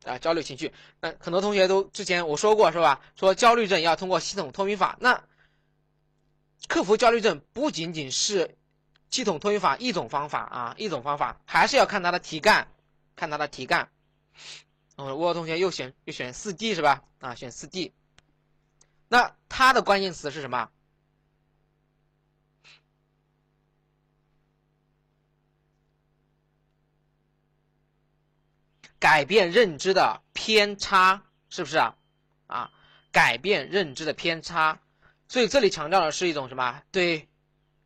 [0.05, 0.73] 啊，焦虑情绪。
[1.01, 3.01] 那很多同学都之前我说过是吧？
[3.17, 4.97] 说焦虑症要通过系统脱敏法。
[5.01, 5.25] 那
[6.69, 8.57] 克服焦虑症不仅仅是
[9.11, 12.69] 系统脱敏法一种方法啊，一种方法还是要看他的题干。
[13.17, 13.90] 看他的题干，
[14.97, 17.05] 哦，沃同学又选又选四 D 是吧？
[17.21, 17.93] 啊，选四 D。
[19.07, 20.69] 那它的关键词是什么？
[29.05, 31.95] 改变认知的偏差，是不是啊？
[32.47, 32.71] 啊，
[33.12, 34.81] 改变认知的偏差。
[35.29, 36.81] 所以这里强调的是一种什么？
[36.90, 37.29] 对。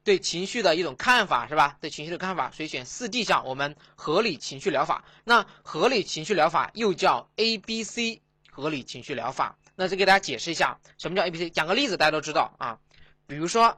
[0.04, 1.76] 对情绪的一种看法是吧？
[1.80, 5.04] 对情绪的看法，所以选四 D 项，我们合理情绪疗法。
[5.24, 9.58] 那合理情绪疗法又叫 A B C 合理情绪疗法。
[9.74, 11.50] 那再给大家解释一下，什么叫 A B C？
[11.50, 12.78] 讲个例子，大家都知道啊。
[13.26, 13.76] 比如说，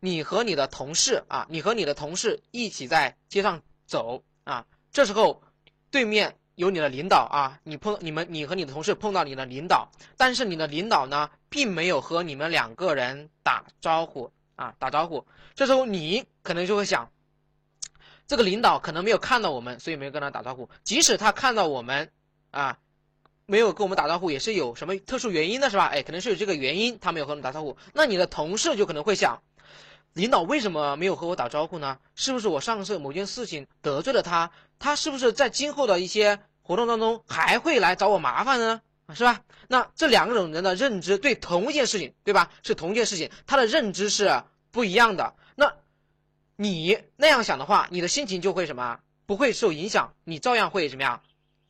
[0.00, 5.42] 你和你的同事啊，你和你的同事一起在街上走啊，这时候
[5.90, 14.30] 对面有你的领导啊，你碰你们你和你的同事碰到你的领导，但是你的领导呢，并没有和你们两个人打招呼。
[14.56, 17.10] 啊，打招呼，这时候你可能就会想，
[18.28, 20.70] 这个领导可能没有看到我们，所以没有跟他打招呼。
[20.84, 22.12] 即使他看到我们，
[22.52, 22.78] 啊，
[23.46, 25.86] 没有跟我们打招呼，也是有什么特殊原因的，是吧？
[25.86, 27.76] 哎，可能是有这个原因，他没有和我们打招呼。
[27.92, 29.42] 那你的同事就可能会想，
[30.14, 31.98] 领导为什么没有和我打招呼呢？
[32.14, 34.50] 是不是我上次某件事情得罪了他？
[34.78, 38.80] 他是不是在今后的一些活动当中还会来找我麻烦呢？
[39.14, 39.42] 是吧？
[39.68, 42.50] 那这两种人的认知对同一件事情，对吧？
[42.62, 45.34] 是同一件事情，他的认知是不一样的。
[45.56, 45.74] 那
[46.56, 49.00] 你那样想的话，你的心情就会什么？
[49.26, 51.22] 不会受影响，你照样会怎么样？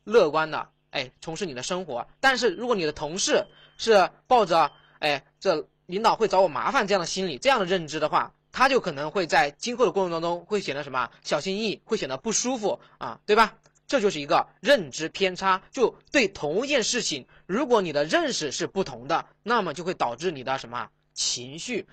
[0.03, 2.07] 乐观的，哎，从事你的生活。
[2.19, 11.09] 但是如果你的同事是抱着哎，这领导会找我麻烦这样的心理，这样的认知的话，他就可能会在今后的过程当中会显得什么？
[11.23, 13.53] 小心翼翼，会显得不舒服啊，对吧？
[13.87, 21.85] 这就是一个认知偏差，就对同一件事情，如果你的认识是不同的，那么就会导致你的什么情绪？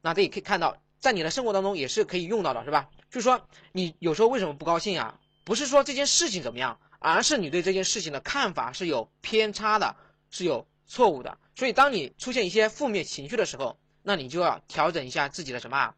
[0.00, 2.88] 那这也可以看到，在你的生活当中也是可以用到的，是吧？
[3.10, 5.18] 就是说，你有时候为什么不高兴啊？
[5.44, 9.96] 不是说这件事情怎么样，而是你对这件事情的看法是有偏差的，
[10.30, 11.38] 是有错误的。
[11.54, 15.94] 所以，当你出现一些负面情绪的时候，那你就要调整一下自己的什么？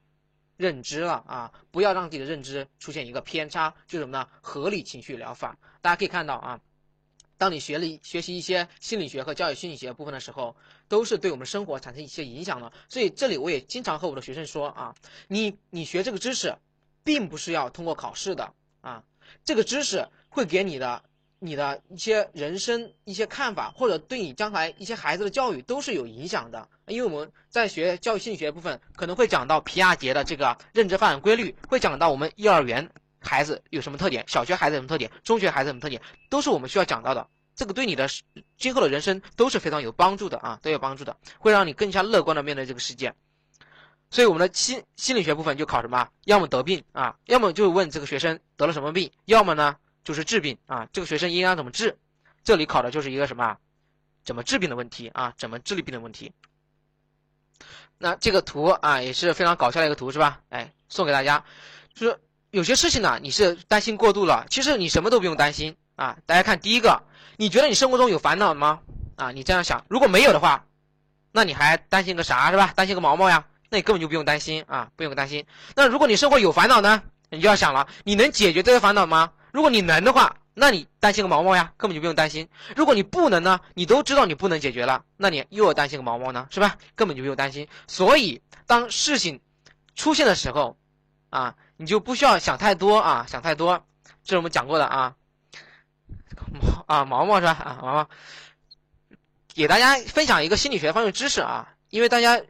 [0.56, 4.28] 认知了啊，不要让自己的认知出现一个偏差，就什么呢？
[4.42, 6.60] 合理情绪疗法，大家可以看到啊，
[7.38, 10.54] 当你学了学习一些心理学和教育心理学部分的时候，
[10.86, 12.70] 都是对我们生活产生一些影响的。
[12.90, 14.94] 所以这里我也经常和我的学生说啊，
[15.28, 16.54] 你你学这个知识，
[17.02, 19.02] 并不是要通过考试的啊，
[19.42, 21.02] 这个知识会给你的。
[21.42, 26.68] 你的一些人生一些看法，或者对你将来一些孩子的教育都是有影响的。
[26.86, 37.26] 因为我们在学教育心理学部分，可能会讲到皮亚杰的这个认知发展规律，会讲到我们幼儿园孩子有什么特点，小学孩子有什么特点，中学孩子有什么特点，都是我们需要讲到的。
[37.54, 38.08] 这个对你的
[38.56, 43.14] 今后的人生都是非常有帮助的啊，都有帮助的，会让你更加乐观的面对这个世界。
[44.10, 46.08] 所以我们的心心理学部分就考什么？
[46.24, 49.76] 要么得病啊，要么就问这个学生得了什么病，要么呢？
[50.04, 51.96] 就是治病啊，这个学生应该怎么治？
[52.42, 53.56] 这里考的就是一个什么？
[54.24, 55.32] 怎么治病的问题啊？
[55.36, 56.32] 怎么治理病的问题？
[57.98, 60.40] 那这个图啊也是非常搞笑的一个图是吧？
[60.48, 61.44] 哎，送给大家，
[61.94, 62.18] 就是
[62.50, 66.16] 有些事情呢，你是担心过度了，其实你什么都不用担心啊。
[66.26, 67.02] 大家看第一个，
[67.36, 68.80] 你觉得你生活中有烦恼吗？
[69.16, 70.64] 啊，你这样想，如果没有的话，
[71.30, 72.72] 那你还担心个啥是吧？
[72.74, 73.44] 担心个毛毛呀？
[73.68, 75.46] 那你根本就不用担心啊，不用担心。
[75.76, 79.32] 那如果你生活有烦恼呢，你就要想了，你能解决这些烦恼吗？
[79.52, 82.48] 如果你能的话，那你担心个毛毛呀，根本就不用担心。
[82.76, 86.76] 如果你不能呢，你都知道你不能解决了，那你又要担心个毛毛呢，是吧？
[86.94, 87.66] 根本就不用担心。
[87.86, 89.40] 所以，当事情
[89.94, 90.76] 出现的时候，
[91.30, 93.84] 啊，你就不需要想太多啊，想太多。
[94.22, 95.14] 这是我们讲过的啊，
[96.52, 97.52] 毛啊毛毛是吧？
[97.52, 98.08] 啊毛毛，
[99.54, 102.40] 给大家分享一个心理学方面知识啊，因为大家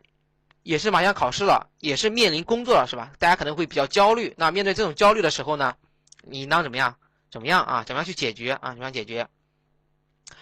[0.63, 3.13] 也是马上考试了，也是面临工作了，是吧？
[3.19, 4.35] 大家可能会比较焦虑。
[4.37, 5.75] 那面对这种焦虑的时候呢？
[6.23, 6.97] 你应当怎么样？
[7.31, 7.85] 怎么样啊？
[7.85, 8.71] 怎么样去解决啊？
[8.71, 9.29] 怎么样解决？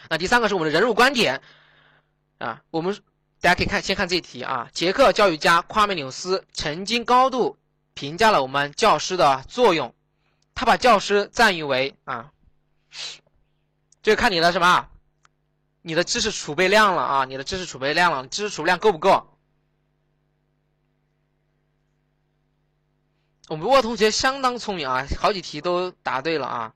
[0.08, 1.42] 那第三个是我们的人物观点
[2.38, 2.62] 啊。
[2.70, 2.94] 我们
[3.40, 4.68] 大家可以看，先看这一题啊。
[4.72, 7.58] 捷克教育家夸美纽斯曾经高度
[7.94, 9.94] 评价了我们教师的作用，
[10.54, 12.32] 他把教师赞誉为啊，
[14.02, 14.88] 这看你的什么？
[15.82, 19.37] 你的知识储备量了啊，你的知识储备量了，知识储备量够不够？
[23.48, 26.72] 我们沃同学相当聪明啊，好几题都答对了啊。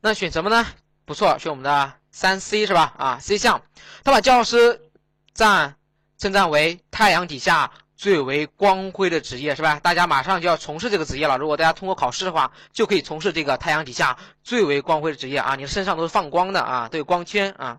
[0.00, 0.66] 那选什么呢？
[1.04, 2.94] 不错，选我们的三 C 是吧？
[2.98, 3.62] 啊，C 项，
[4.02, 4.90] 他把教师
[5.32, 5.76] 赞
[6.18, 9.78] 称赞为太阳底下最为光辉的职业是吧？
[9.78, 11.38] 大家马上就要从事这个职业了。
[11.38, 15.54] 如果大家通过考试的话，就可以从事这个太阳底下最为光辉的职业啊！
[15.54, 17.78] 你身上都是放光的啊，都有光圈啊，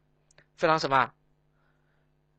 [0.55, 1.11] 非常什么？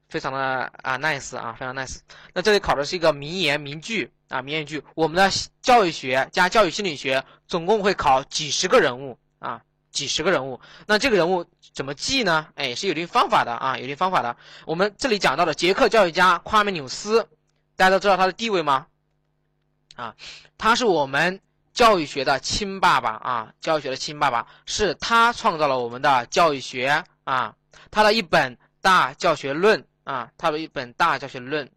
[0.09, 1.99] 非常的啊，nice 啊，非常 nice。
[2.33, 4.83] 那这里考的是一个名言名句啊，名言句。
[4.95, 9.61] 我们的教育学加教育心理学总共会考几十个人物啊，
[9.91, 10.61] 几十个人物。
[10.87, 12.47] 那这个人物怎么记呢？
[12.55, 14.37] 哎，是有一定方法的啊，有一定方法的。
[14.67, 17.29] 我们这里讲到的捷克教育家夸美纽斯，
[17.77, 18.87] 大家都知道他的地位吗？
[19.97, 20.14] 啊，
[20.57, 21.41] 他是我们
[21.73, 27.55] 教育学的亲爸爸啊，教育学的亲爸爸，是他创造了我们的教育学啊，
[27.91, 29.85] 他的一本大教学论。
[30.05, 31.71] 啊，他的一本大教学论，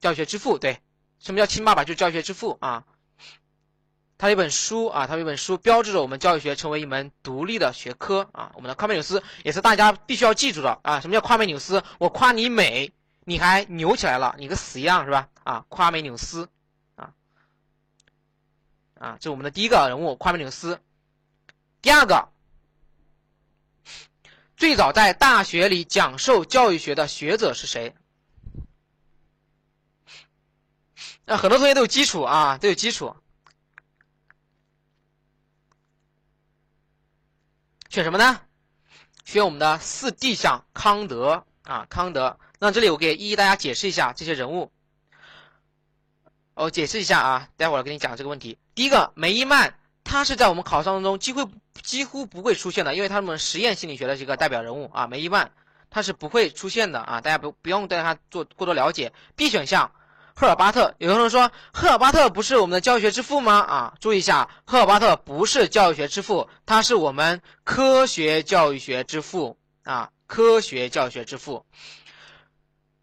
[0.00, 0.80] 教学之父，对，
[1.18, 1.84] 什么叫亲爸爸？
[1.84, 2.84] 就是教学之父啊。
[4.18, 8.52] 他一本书啊，他一本书标志着我们教育学成为一门独立的学科啊。
[8.54, 11.00] 我们的夸美纽斯也是大家必须要记住的啊。
[11.00, 11.82] 什么叫夸美纽斯？
[11.98, 12.92] 我夸你美，
[13.24, 15.28] 你还扭起来了，你个死样是吧？
[15.44, 16.50] 啊，夸美纽斯，
[16.96, 17.12] 啊，
[18.98, 20.80] 啊，这是我们的第一个人物，夸美纽斯。
[21.80, 22.28] 第二个。
[24.58, 27.94] 最早在大学里讲授教育学的学者是谁？
[31.30, 33.14] 那很多同学都有基础啊，都有基础。
[37.88, 38.40] 选什么呢？
[39.24, 42.36] 选我们的四 D 项康德啊，康德。
[42.58, 44.72] 那这里我给一一大家解释一下这些人物。
[46.54, 48.58] 我解释一下啊，待会儿给你讲这个问题。
[48.74, 49.76] 第一个梅伊曼。
[50.02, 51.48] 他是在我们考试当中几乎
[51.82, 55.52] 几乎不会出现的，因为他们实验心理学的这个代表人物啊，梅伊曼
[55.90, 59.12] 他是不会出现的啊，大家不不用对他做过多了解。
[59.36, 59.92] B 选项，
[60.40, 63.58] 赫尔巴特，有人说赫尔巴特不是我们的教学之父吗？
[63.58, 71.66] 啊，注意一下，赫尔巴特不是教育学之父，他是我们科学教育学之父啊，科学教学之父。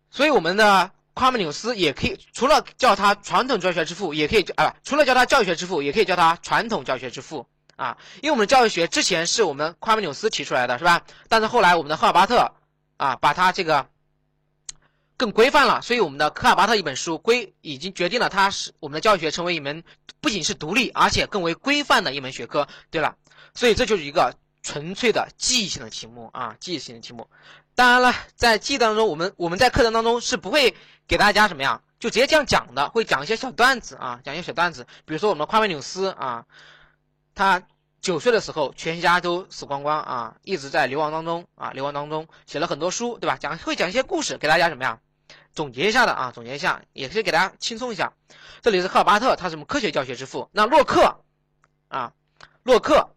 [0.10, 0.90] 所以我们的。
[1.14, 7.98] 夸美纽斯也可以，除了叫他传统教学之父，也可以啊，除了叫他教学之父，也可以叫他传统教学之父啊。
[8.22, 11.02] 因为我们的教育学之前是我们夸美纽斯提出来的，是吧？
[11.28, 12.52] 但是后来我们的赫尔巴特
[12.98, 13.88] 啊，把他这个
[15.18, 19.84] 更规范了，所以我们的科尔巴特一本书规已经决定了，它是我们的教育学成为一门
[20.22, 22.68] 不仅是独立，而且更为规范的一门学科。
[22.92, 23.16] 对了，
[23.56, 27.28] 所以这就是一个纯粹的记忆性的题目啊，记忆性的题目。
[27.74, 30.76] 当然了，在记忆当中，我们我们在课程当中是不会
[31.08, 34.86] 给大家什么呀，就直接这样讲的，会讲一些小段子啊，讲一些小段子。
[35.06, 36.46] 比如说我们夸美纽斯啊，
[37.34, 37.64] 他
[38.02, 43.38] 九岁的时候全家都死光光啊，一直在流亡当中啊，流亡当中写了很多书，对吧？
[43.38, 45.00] 讲会讲一些故事给大家什么呀，
[45.58, 48.14] 总结一下的啊，总结一下，也可以给大家轻松一下。
[48.62, 50.48] 这里是赫尔巴特，他是我们科学教学之父。
[50.52, 51.24] 那洛克
[51.88, 52.14] 啊，
[52.62, 53.10] 洛克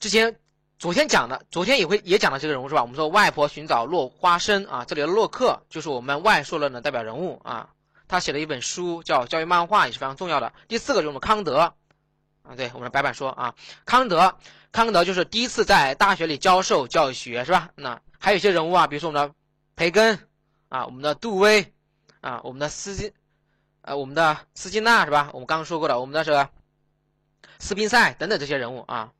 [0.00, 0.36] 之前。
[0.76, 2.82] 昨天讲的，昨天也会也讲了这个人物是吧？
[2.82, 7.70] 我们说外婆寻找落花生啊，这里的洛克就是我们外硕论的代表人物啊。
[8.06, 10.52] 他写了一本书叫《教育漫画》，也是非常重要的。
[10.68, 11.72] 第四个就是我们康德
[12.42, 13.54] 啊，对，我们的白板说啊，
[13.86, 14.36] 康德，
[14.72, 17.70] 康德就是第一次在大学里教授教育学是吧？
[17.76, 19.34] 那还有一些人物啊，比如说我们的
[19.76, 20.18] 培根
[20.74, 21.72] 啊，我们的杜威
[22.20, 23.12] 啊，我们的斯金，
[23.82, 25.30] 啊，我们的斯金纳是吧？
[25.32, 26.50] 我们刚刚说过的，我们的这个
[27.60, 29.12] 斯宾塞等等这些人物啊。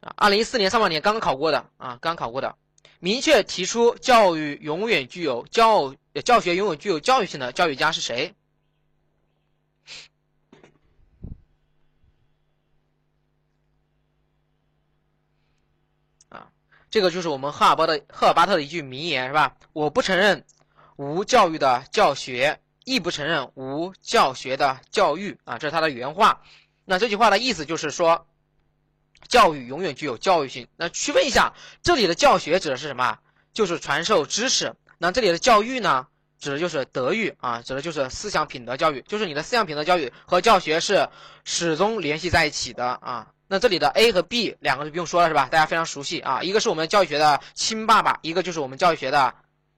[0.00, 2.54] 二零一四年上半年刚刚考过的啊，刚考过的，
[3.00, 8.36] 明确提出教育永远具有教教学永远具有教育性的教育家是谁？
[16.90, 19.56] 这个就是我们赫尔巴的赫尔巴特的一句名言是吧？
[19.72, 20.44] 我不承认
[20.96, 26.42] 无教育的教学，亦不承认无教学的教育啊，这是他的原话。
[26.84, 28.26] 那这句话的意思就是说。
[29.28, 30.68] 教育永远具有教育性。
[30.76, 33.18] 那区分一下，这里的教学指的是什么？
[33.52, 34.72] 就是传授知识。
[34.98, 36.06] 那这里的教育呢，
[36.38, 41.08] 指的就是德育啊，指的就是思想品德教育，就是你的思想品德教育和教学是
[41.44, 43.32] 始终联系在一起的啊。
[43.48, 45.48] 那这里的 A 和 B 两个就不用说了是吧？
[45.50, 46.42] 大家非常熟悉啊。
[46.42, 49.34] 一个是我们教育学的亲爸爸，一个就是我们教育学的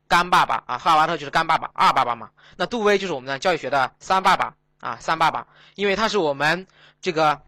[0.06, 0.78] 干爸爸啊。
[0.78, 2.30] 赫尔巴特就是干爸爸，二爸爸嘛。
[2.56, 6.66] 那杜威就是我们的教育学的三爸爸啊，三爸爸，因为他是我们
[7.00, 7.40] 这个。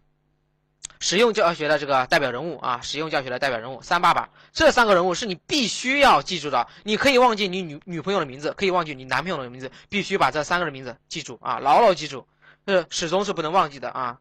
[1.03, 6.69] 实用教学的这个代表人物啊，实用教学的代表人物三爸爸，这三个人物是你必须要记住的。
[6.83, 12.27] 你可以忘记你女女朋友的名字，可以忘记你男朋友的名字，必须把这三个人名字记住啊，牢牢记住，
[12.67, 14.19] 这始终是不能忘记的啊。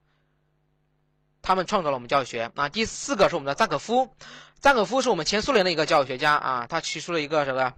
[1.42, 2.70] 他们创造了我们教育学啊。
[2.70, 4.14] 第四个是我们的赞可夫，
[4.60, 7.74] 赞可夫是我们前苏联的一个教育学家啊，他提出了一个什么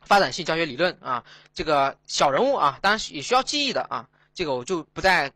[0.00, 1.24] 发展性教学理论啊。
[1.54, 5.32] 这个小人物啊，当然也需要记忆的啊，这个我就不再。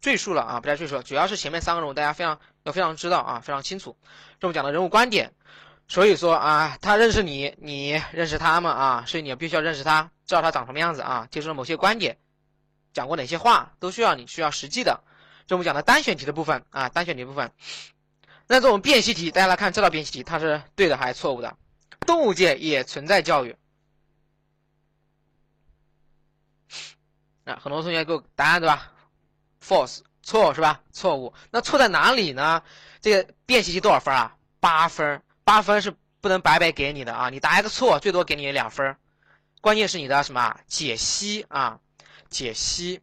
[0.00, 3.96] 赘述了啊，不再赘述了，主要是前面三个人物大家非常要非常知道啊，非常清楚。
[4.38, 5.32] 这么讲的人物观点，
[5.88, 12.18] 所以说啊，他认识你，你认识他们啊，所以你必须要认识他，知道他长什么样子啊，提出了某些观点，
[12.92, 15.02] 讲过哪些话，都需要你需要实际的。
[15.46, 17.52] 这我们讲的单选题的部分啊，单选题部分。
[18.46, 21.56] 那这种辨析题，大家来看这道辨析题，它是对的还是错误的？
[22.06, 23.56] 动物界也存在教育
[27.44, 28.92] 啊，很多同学给我答案对吧
[29.62, 30.82] ？false 错是吧？
[30.92, 31.32] 错误。
[31.50, 32.62] 那错在哪里呢？
[33.00, 34.36] 这个辨析题多少分啊？
[34.60, 37.28] 八分，八分是不能白白给你的啊！
[37.28, 38.96] 你答一个错，最多给你两分。
[39.60, 41.80] 关键是你的什么解析啊？
[42.30, 43.02] 解析。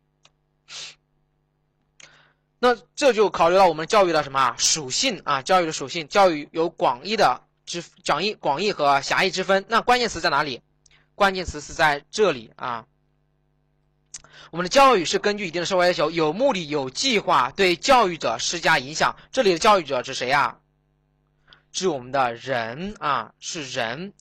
[2.63, 5.41] 那这就考虑到我们教育的什么属性啊？
[5.41, 9.65] 教育的属性，教育有广义的之讲义、广义和狭义之分。
[9.67, 10.61] 那关键词在哪里？
[11.15, 12.85] 关键词是在这里啊。
[14.51, 19.15] 我们的教育是根据一定的社会要求，有目的、有计划，对教育者施加影响。
[19.31, 20.59] 这里的教育者是谁呀？
[21.71, 24.13] 是我们的人啊，是人，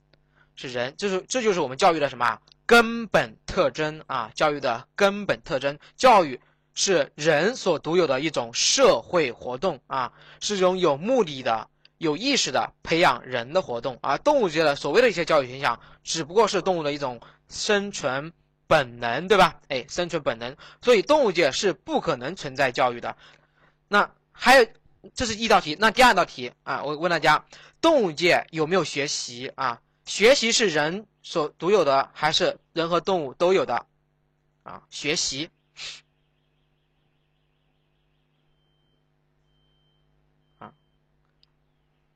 [0.54, 4.30] 是人，就是这就是我们教育的什么根本特征啊？
[4.34, 6.40] 教育的根本特征，教育
[6.74, 11.68] 是人所独有的一种社会活动啊，是一种有目的的、
[11.98, 13.98] 有意识的培养人的活动。
[14.02, 18.32] 而动物界的所谓的一些教育现象，只不过是动物的一种生存。
[18.66, 19.60] 本能对吧？
[19.66, 23.16] 哎，生存本能，所以动物界是不可能存在教育的。
[23.88, 24.66] 那还有，
[25.12, 25.76] 这是一道题。
[25.80, 27.44] 那第二道题啊，我问大家，
[27.80, 29.80] 动物界有没有学习啊？
[30.04, 33.86] 学习是人所独有的，还是人和动物都有的？
[34.62, 35.50] 啊，学习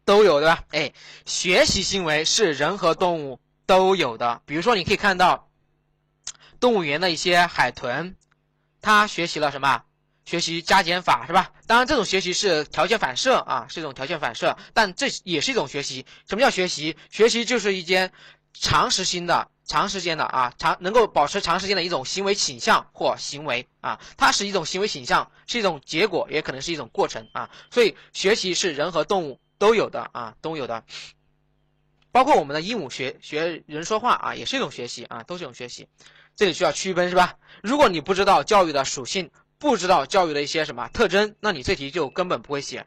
[0.05, 0.65] 都有对吧？
[0.71, 0.93] 哎，
[1.27, 4.43] 学习行为是人和动物都有的。
[4.45, 5.49] 比如说，你可以看到。
[6.61, 8.17] 动物园的一些海豚，
[8.81, 9.83] 它学习了什么？
[10.25, 11.53] 学习加减法是吧？
[11.67, 16.07] 当然，这种学习是条件反射啊，是一种条件反射，但这也是一种学习。
[16.27, 16.97] 什么叫学习？
[17.11, 18.11] 学习就是一件
[18.55, 27.51] 长时性的、长时间的啊，长能够保持长时间的一种行为倾向或行为啊，它是一种行为倾向，是一种结果，也可能是一种过程啊。
[27.71, 30.85] 所以，学习是人和动物都有的啊，都有的。
[32.13, 35.89] 包括我们的鹦鹉学学人说话啊，也是一种学习啊，都是一种学习。
[36.37, 37.37] 这里需要区分是吧？
[37.63, 42.87] 如果你不知道教育的属性，不知道教育的一些什么特征，那你这题就根本不会写，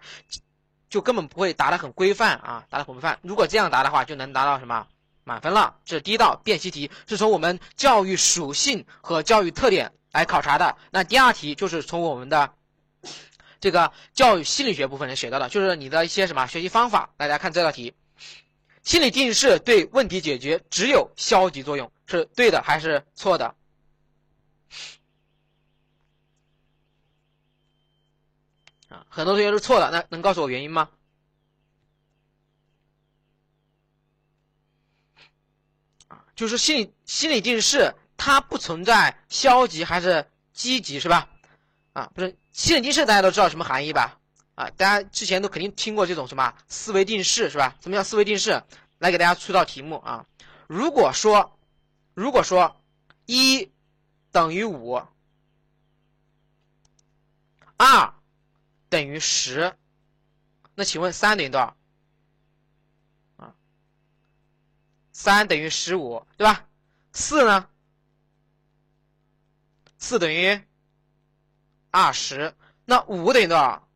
[0.90, 3.20] 就根本不会答得很规范啊，答得很规范。
[3.22, 4.88] 如果这样答的话，就能达到什么
[5.24, 5.76] 满分了。
[5.84, 10.78] 这是第一道辨析题，是从我们教育属性和教育特点来考察的。
[10.92, 12.54] 那第二题就是从我们的
[13.60, 17.14] 这个教育心理学部分能学到的，就是你的一些什么学习方法。
[17.18, 17.94] 大家看这道题，
[18.84, 21.92] 心理定式对问题解决只有消极作用。
[22.06, 23.54] 是对的还是错的？
[28.88, 30.90] 啊，很多同学是错的，那能告诉我原因吗？
[36.08, 41.30] 啊，就是心理心理定式它不存在消极还是积极是吧？
[41.92, 44.20] 啊，不是心理定式大家都知道什么含义吧？
[44.56, 47.78] 啊，大家之前都肯定听过这种什么思维定式是吧？
[47.82, 48.64] 什么叫思维定式？
[48.98, 50.26] 来给大家出一道题目啊，
[50.68, 51.54] 如果说。
[52.16, 52.82] 如果说
[53.28, 53.72] 一
[54.32, 55.00] 等于五，
[57.78, 58.12] 二
[58.90, 59.72] 等于十，
[60.74, 61.78] 那请问三等于多少？
[63.36, 63.54] 啊，
[65.12, 66.68] 三等于十五，对吧？
[67.14, 67.70] 四呢？
[70.00, 70.60] 四等于
[71.92, 72.54] 二十，
[72.86, 73.88] 那五等于多少？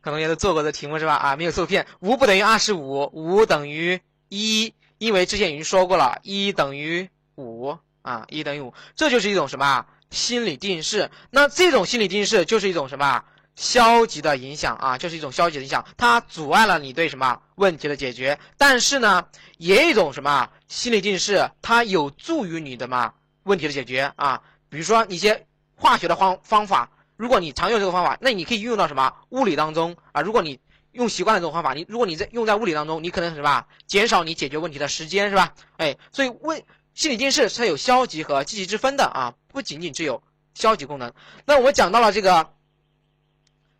[0.00, 1.14] 可能也都做过的题目是吧？
[1.14, 4.74] 啊，没有受骗，五不等于二十五，五等于一。
[4.98, 11.10] 因为之前已经说过了，一等于五啊，一等于五，这就是一种什么心理定式？
[11.28, 13.22] 那这种心理定式就是一种什么
[13.56, 14.96] 消极的影响啊？
[14.96, 18.38] 就是一种消极的影响，它阻碍了你对什么问题的解决。
[18.56, 19.26] 但是呢，
[19.58, 23.12] 也有一种什么心理定式，它有助于你的嘛
[23.42, 24.42] 问题的解决啊？
[24.70, 25.45] 比如说一些
[25.76, 30.22] 化学的方方法，如果你常用这个方法，那你可以运用到什么物理当中啊？
[30.22, 30.58] 如果你
[30.92, 35.54] 用习惯了这种方法，你如果你在用在物理当中，你可能什么减少你解决问题的时间是吧？
[35.76, 36.64] 哎，所以问
[36.94, 40.22] 心理定式是有消极和积极之分的啊，不仅仅只有
[40.54, 41.12] 消极功能。
[41.44, 42.54] 那我们讲到了这个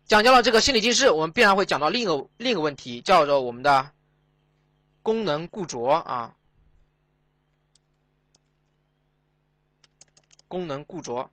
[0.05, 3.91] 讲到了这个心理近视，我们必然会讲到另一个另一个问题，叫做我们的
[5.01, 6.35] 功能固着啊。
[10.47, 11.29] 功能固着。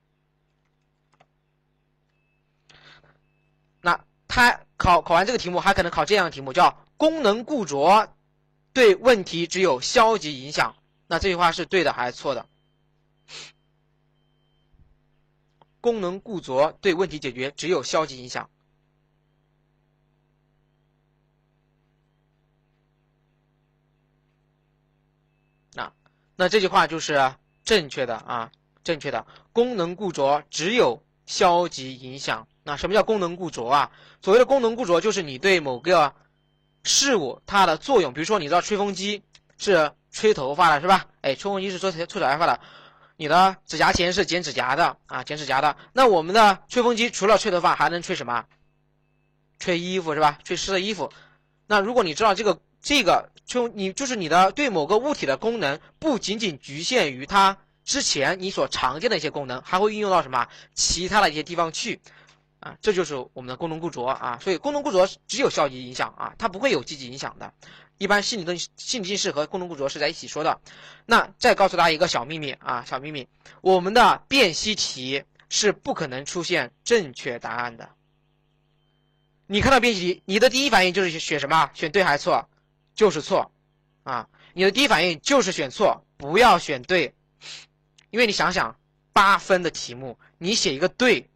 [3.81, 4.05] 那
[4.35, 8.13] 他考考完这个题目，还可能考这样的题目，叫功能固着
[8.73, 10.75] 对问题只有消极影响。
[11.07, 12.49] 那这句话是对的还是错的？
[15.81, 18.51] 功能固着对问题解决只有消极影响。
[25.75, 25.93] 那
[26.35, 28.51] 那这句话就是正确的啊，
[28.83, 29.25] 正确的。
[29.53, 32.49] 功能固着只有消极影响。
[32.65, 33.91] 那什么叫功能固着啊？
[34.21, 36.15] 所谓的功能固着，就是你对某个
[36.83, 39.23] 事物它的作用，比如说你知道吹风机
[39.59, 41.07] 是吹头发的，是吧？
[41.21, 42.59] 哎，吹风机是吹吹头发的。
[43.17, 45.77] 你的指甲钳是剪指甲的啊，剪指甲的。
[45.93, 48.45] 那我们的吹风机除了吹头发，还能吹什么？
[49.61, 50.39] 吹衣服是吧？
[50.43, 51.13] 吹湿的衣服。
[51.67, 62.01] 那如果你知道这个这个吹，你就是你的对某个物体的功能，不仅仅局限于它之前你所常见的一些功能，还会运用到什么其他的一些地方去
[62.65, 62.77] 啊？
[62.81, 64.39] 这就是我们的功能固着啊。
[64.43, 67.53] 所以功能固着只有消极影响啊，它不会有积极影响的。
[67.99, 70.61] 一般心理的心理近视和功能固着是在一起说的。
[71.07, 73.29] 那再告诉大家一个小秘密啊，小秘密，
[73.61, 77.91] 我们的辨析题是不可能出现正确答案的。
[79.47, 81.71] 你看到辨析题，你的第一反应就是选什么？
[81.75, 82.49] 选对还是错？
[82.95, 83.53] 就是错，
[84.05, 87.13] 啊，你的第一反应就是选错，不要选对，
[88.11, 88.77] 因为你想想，
[89.13, 91.29] 八分的题目，你写一个对，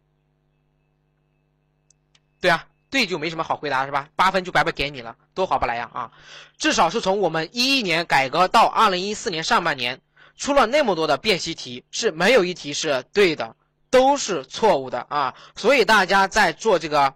[2.41, 2.65] 对啊。
[2.91, 4.09] 对，就没什么好回答，是吧？
[4.15, 5.91] 八分就白白给你了，多划不来呀！
[5.93, 6.11] 啊，
[6.57, 10.01] 至少是从我们一一年改革到二零一四年上半年，
[10.35, 13.55] 出了那么多的辨析题，是没有一题是对的，
[13.91, 15.35] 都是错误的啊！
[15.55, 17.13] 所以大家在做这个，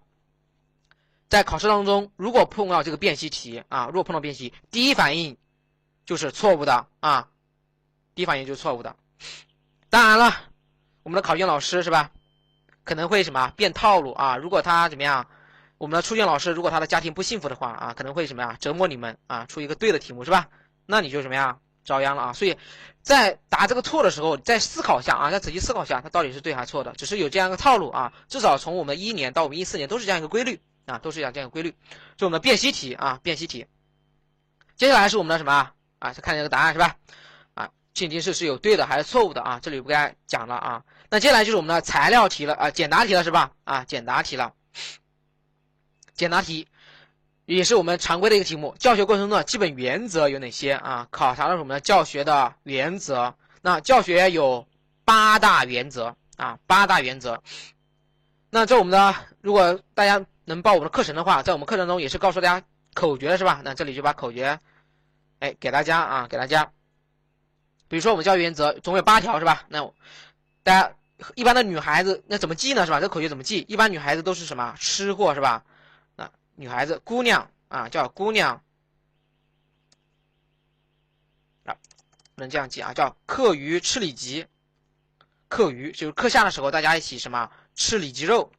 [1.28, 5.36] 在考试当中，如果碰到这个辨析题啊，如果碰到辨析，第一反应
[6.06, 7.30] 就是错误的啊，
[8.14, 8.96] 第一反应就是错误的。
[9.90, 10.36] 当然了，
[11.02, 12.12] 我们的考卷老师是吧，
[12.84, 14.38] 可能会什么变套路啊？
[14.38, 15.28] 如果他怎么样？
[15.78, 18.56] 我们的出卷老师，如果他的家庭不幸福的话啊，可能会什么呀？
[18.60, 20.48] 折磨你们啊，出一个对的题目是吧？
[20.86, 21.58] 那你就什么呀？
[21.84, 22.32] 遭殃了啊！
[22.32, 22.58] 所以，
[23.02, 26.94] 在答这个错的时候，再思考一下啊，再仔细思考一下，它到底是对还是错的？
[26.94, 31.76] 只是有这样一个套路啊，至少从我们一一年到我们一四年都是这样一个规律啊，都是这样这样一个规律。
[32.16, 33.66] 就我们的辨析题啊，辨析题。
[34.78, 36.14] 接下来是我们的什么啊？
[36.14, 36.96] 再看这个答案是吧？
[37.56, 39.60] 啊，近近视是有对的还是错误的啊？
[39.62, 40.84] 这里不该讲了啊。
[41.14, 43.51] 那接下来就是我们的材料题了啊，简答题了是吧？
[43.66, 44.51] 啊，简答题了。
[46.16, 46.68] 简答题
[47.45, 48.76] 也是我们常规的一个题目。
[48.80, 51.07] 教学过程中的基本原则有哪些啊？
[51.11, 53.36] 考察了我们的教学的原则。
[53.61, 54.68] 那教学有
[55.05, 57.43] 八大原则啊，八大原则。
[58.49, 63.61] 那在我们的，如果大家能报我们的课程的话，在我们课程中也是告诉大家口诀是吧？
[63.64, 64.59] 那这里就把口诀，
[65.38, 66.72] 哎，给大家啊，给大家。
[67.88, 69.64] 比如说我们教育原则总有八条是吧？
[69.68, 69.88] 那
[70.64, 70.91] 大家
[71.36, 73.00] 一般的女孩子那怎么记呢是吧？
[73.00, 73.66] 这口诀怎么记？
[73.68, 75.64] 一般女孩子都是什么吃货是吧？
[76.56, 78.62] 女孩子，姑娘啊，叫姑娘
[81.66, 81.76] 啊，
[82.36, 84.46] 不能这样记啊，叫课余吃里脊。
[85.48, 88.52] 课余就是课下的时候，大家一起什么吃里脊肉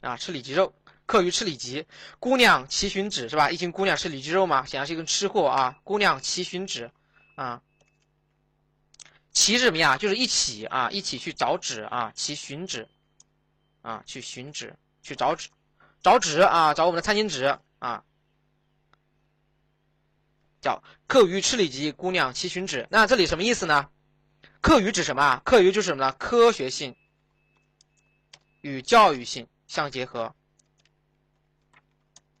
[0.00, 0.74] 啊，吃里脊肉。
[1.06, 1.86] 课余吃里脊，
[2.18, 3.50] 姑娘齐寻址是吧？
[3.50, 5.78] 一群姑娘吃里脊肉嘛，显然是一个吃货啊。
[5.84, 6.90] 姑娘齐寻址
[7.36, 7.62] 啊，
[9.34, 9.98] 齐是什么呀？
[9.98, 12.88] 就是一起啊，一起去找纸啊，齐寻址
[13.82, 15.50] 啊，去寻址，去找纸。
[16.02, 18.04] 找纸啊，找我们的餐巾纸啊，
[20.60, 22.86] 叫课余吃里脊，姑娘齐寻纸。
[22.90, 23.90] 那这里什么意思呢？
[24.60, 25.42] 课余指什么啊？
[25.44, 26.12] 课余就是什么呢？
[26.12, 26.94] 科学性
[28.60, 30.34] 与教育性相结合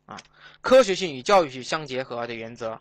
[0.06, 0.20] 啊，
[0.60, 2.80] 科学性与教育性相结合的原则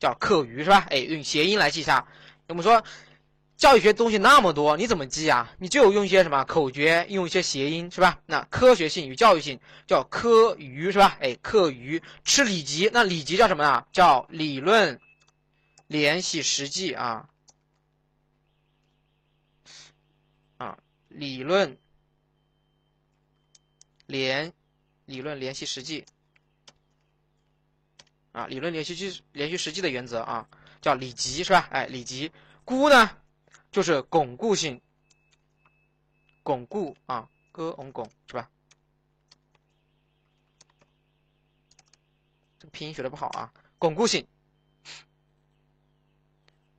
[0.00, 0.88] 叫课余是吧？
[0.90, 2.04] 哎，用谐音来记一下。
[2.48, 2.82] 我们说。
[3.56, 5.54] 教育学东西那么多，你怎么记啊？
[5.58, 8.18] 你就用一些什么口诀，用一些谐音，是吧？
[8.24, 11.18] 那科学性与教育性叫科余，是吧？
[11.20, 13.86] 哎，课余吃里脊，那里脊叫什么啊？
[13.92, 14.98] 叫理论
[15.88, 17.28] 联系实际啊
[20.56, 20.78] 啊，
[21.08, 21.76] 理论
[24.06, 24.54] 联
[25.04, 26.06] 理论联系实际
[28.32, 30.48] 啊，理论联系实联系实际的原则啊，
[30.80, 31.68] 叫里脊，是吧？
[31.70, 32.30] 哎，里脊
[32.64, 33.10] 估呢？
[33.72, 34.80] 就是巩固性，
[36.42, 38.50] 巩固啊，哥翁巩是吧？
[42.58, 44.26] 这个拼音学的不好啊，巩固性。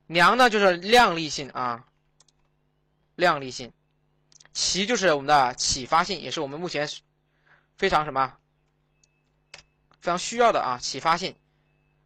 [0.06, 1.86] 娘呢就是亮丽性啊，
[3.14, 3.72] 亮丽性。
[4.52, 6.86] 奇就是我们的启发性，也是我们目前
[7.78, 8.36] 非常什么
[10.00, 11.34] 非常需要的啊，启发性。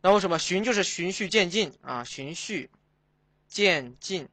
[0.07, 2.71] 然后什么循就是循序渐进啊，循序
[3.49, 4.29] 渐进，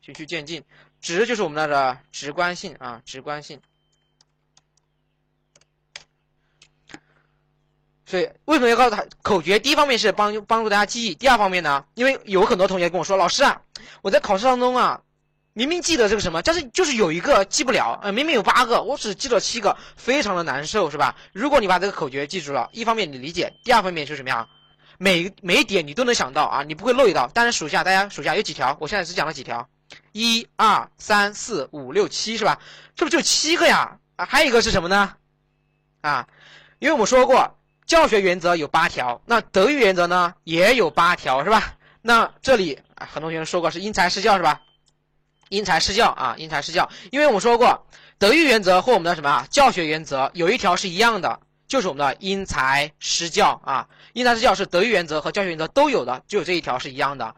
[0.00, 0.64] 循序渐进。
[1.02, 3.60] 直就是我们的直观性啊，直观性。
[8.06, 9.58] 所以为什么要告诉他口诀？
[9.58, 13.60] 第一方面是帮帮助大家记忆，第二方面呢，因为有很多同学跟我说，老师啊，
[14.00, 15.02] 我在考试当中啊，
[15.54, 21.14] 明明记得这个什么，但是就是有一个记不了，呃，明明有八个，我只记了七个，非常的难受，是吧？
[21.32, 24.48] 如果你把这个口诀记住了，一方面你理解，第二方面是什么呀？
[24.98, 27.30] 每每一点你都能想到啊，你不会漏一道。
[27.32, 28.76] 但是数一下，大家数一下有几条？
[28.80, 29.68] 我现在只讲了几条，
[30.10, 32.60] 一二三四五六七，是吧？
[32.96, 33.98] 这不是就七个呀？
[34.16, 35.14] 啊，还有一个是什么呢？
[36.00, 36.26] 啊，
[36.80, 37.56] 因为我们说过。
[37.86, 41.74] 教学原则有八条，那德育原则呢也有八条，是吧？
[42.00, 44.62] 那这里，很多同学说过是因材施教，是吧？
[45.54, 46.90] 因材施教啊，因材施教。
[47.12, 47.86] 因为我们说过，
[48.18, 49.46] 德育原则和我们的什么啊？
[49.50, 53.88] 教学原则有一条是一样的，就是我们的因材施教啊。
[54.12, 57.34] 因材施教是德育原则和教学原则都有的，就有这一条是一样的。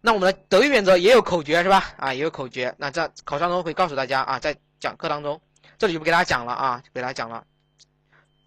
[0.00, 1.92] 那我们的德育原则也有口诀，是吧？
[1.98, 2.74] 啊，也有口诀。
[2.78, 5.40] 那在考试当中会告诉大家啊，在讲课当中，
[5.76, 7.44] 这里就不给大家讲了啊，就给大家讲了。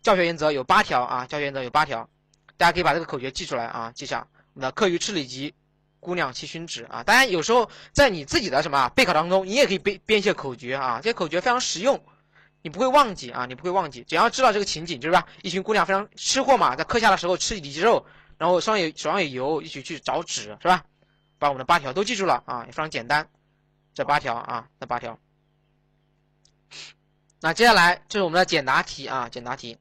[0.02, 2.10] 教学原则有八条啊，教学原则有八条，
[2.58, 4.26] 大家可以把这个口诀记出来啊，记下。
[4.54, 5.54] 我们的课余赤礼及
[6.02, 12.04] 姑娘七勋旨啊，当然有时候在你自己的什么备考当中，你也可以编编一些口诀啊，这些口诀非常实用，
[12.62, 15.26] 你不会忘记啊，你不会忘记，只要知道这个情景，就是吧？
[15.44, 18.06] 一群姑娘非常吃货嘛，在课下的时候吃里脊肉，
[18.38, 20.84] 然后手上有手上有油，一起去找纸，是吧？
[21.38, 23.28] 把我们的八条都记住了啊，也非常简单，
[23.94, 25.18] 这八条啊，这八条。
[27.40, 29.78] 那接下来就是我们的简答题啊，简答题。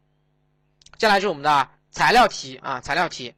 [0.98, 3.34] 接下来就是我们的材料题啊，材料题。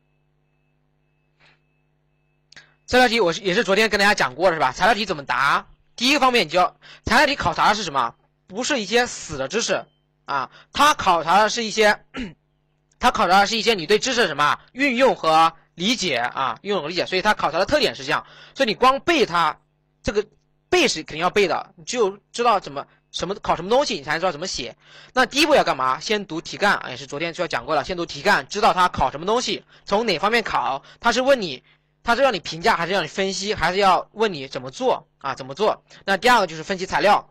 [2.92, 4.70] 材料题我是也是昨天跟大家讲过的是吧？
[4.70, 5.66] 材料题怎么答？
[5.96, 6.76] 第一个方面，你就要
[7.06, 8.14] 材料题考察的是什么？
[8.46, 9.82] 不是一些死的知识
[10.26, 12.04] 啊，它考察的是一些，
[13.00, 17.06] 它考察的是一些你对知识的什么运用和理解啊，运用和理解。
[17.06, 18.26] 所以它考察的特点是这样。
[18.54, 19.58] 所以你光背它，
[20.02, 20.22] 这个
[20.68, 22.86] 背是肯定要背的，你只有知道怎么。
[23.10, 24.74] 什么考什么东西，你才知道怎么写。
[25.12, 26.00] 那第一步要干嘛？
[26.00, 27.84] 先读题干，也是昨天就要讲过了。
[27.84, 30.82] 先读题干，知道它考什么东西，从哪方面考。
[30.98, 31.62] 它是问你，
[32.02, 35.34] 他是让你评价，还是让你分析，还是要问你怎么做啊？
[35.34, 35.84] 怎么做？
[36.04, 37.30] 那第二个就是分析材料，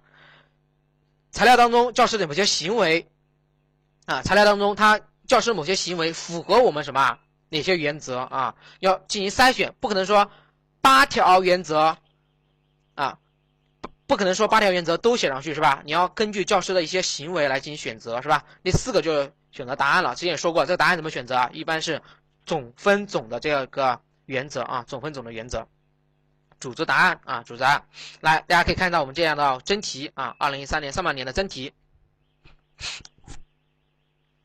[1.31, 3.07] 材料当中教师的某些行为
[4.05, 7.17] 啊，材料当中他教师某些行为符合我们什么
[7.49, 8.55] 哪些原则啊？
[8.79, 10.31] 要进行筛选，不可能说
[10.81, 11.97] 八条原则
[12.95, 13.17] 啊。
[14.07, 15.81] 不可能说八条原则都写上去是吧？
[15.85, 18.43] 你要根据教师的一些行为来进行选择是吧？
[18.61, 20.13] 那四个就是选择答案了。
[20.15, 21.49] 之前也说过，这个答案怎么选择啊？
[21.53, 22.01] 一般是
[22.45, 25.67] 总分总的这个原则啊，总分总的原则，
[26.59, 27.83] 组织答案啊，组织答案。
[28.21, 31.73] 来，大家可以看到我们这样的真题啊，二零一三年上半年的真题。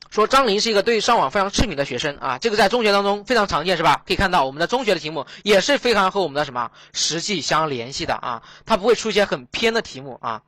[0.09, 4.03] 说张林是一个对上网非常痴迷的学生啊，这个在中学当中非常常见是吧？
[4.07, 10.41] 可以看到我们的中学的题目也是非常和我们的什么实际相联系的啊，它不会出现很偏的题目啊。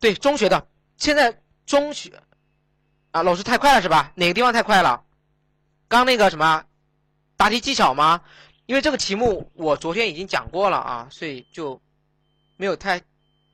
[0.00, 0.66] 对中学的，
[0.96, 2.20] 现在中学
[3.12, 4.12] 啊，老师太快了是吧？
[4.16, 5.04] 哪个地方太快了？
[5.86, 6.64] 刚那个什么
[7.40, 8.20] 答题技巧吗？
[8.66, 11.80] 因为这个题目我昨天已经讲过了啊，所以就
[12.58, 13.00] 没有太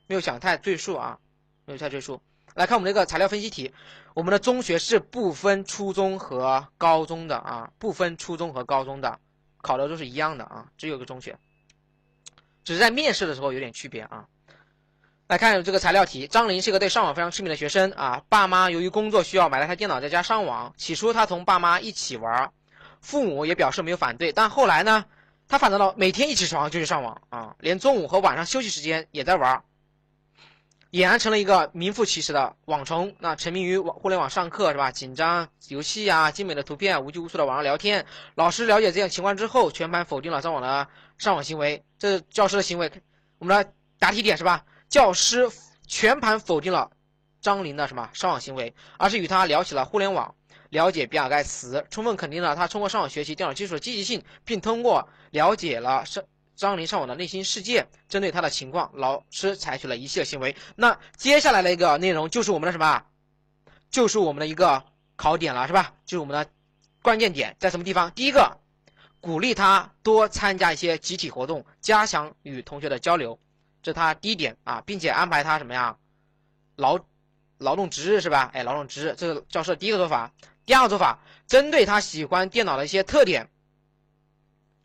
[0.07, 1.17] 没有想太赘述啊，
[1.63, 2.21] 没有太赘述。
[2.53, 3.73] 来看我们这个材料分析题，
[4.13, 9.17] 我们的中学是不分初中和高中的啊，不分初中和高中的，
[9.61, 11.37] 考的都是一样的啊，只有个中学，
[12.65, 14.25] 只是在面试的时候有点区别啊。
[15.27, 22.51] 来看这个材料题，张林是个对上网非常痴迷的学生啊，爸妈由于工作需要买了台电脑在家上网，起初他同爸妈一起玩，
[23.07, 25.05] 父母也表示没有反对，但后来呢，
[25.47, 29.63] 他反倒到每天一起床就去上网啊，连中午和晚上休息时间也在玩。
[30.91, 33.15] 俨然成了一个名副其实的网虫。
[33.19, 34.91] 那沉迷于网互联网上课是吧？
[34.91, 38.05] 紧张游戏啊，精美的图片，无拘无束的网上聊天。
[38.35, 41.85] 老师了解这样情况之后，全盘否定了张网的上网行为。
[41.97, 42.91] 这是教师的行为。
[43.37, 44.65] 我们来答题点是吧？
[44.89, 45.49] 教师
[45.85, 46.91] 全盘否定了
[47.39, 50.35] 张林的什么上网行为，而是与他聊起了互联网，
[50.69, 56.23] 了解比尔盖茨，充分肯定了他通过上网学习电脑技术的积极性，并通过了解了上。
[56.55, 60.55] 张林上网的内心世界，针对他的情况，老师采取了一系列行为。
[60.75, 63.03] 那接下来的一个内容就是我们的什么？
[63.91, 64.83] 就是我们的一个
[65.15, 65.93] 考点了，是吧？
[66.03, 66.49] 就是我们的
[67.03, 68.09] 关键点在什么地方？
[68.13, 68.57] 第一个，
[69.21, 73.37] 鼓励他多参加一些集体活动，加强与同学的交流，
[73.83, 75.95] 这是他第一点啊，并且安排他什么呀？
[76.75, 76.99] 劳
[77.59, 78.49] 劳动值日是吧？
[78.55, 80.31] 哎，劳动值日，这是教师的第一个做法。
[80.67, 83.49] 第二个做法，针对他喜欢电脑的一些特点。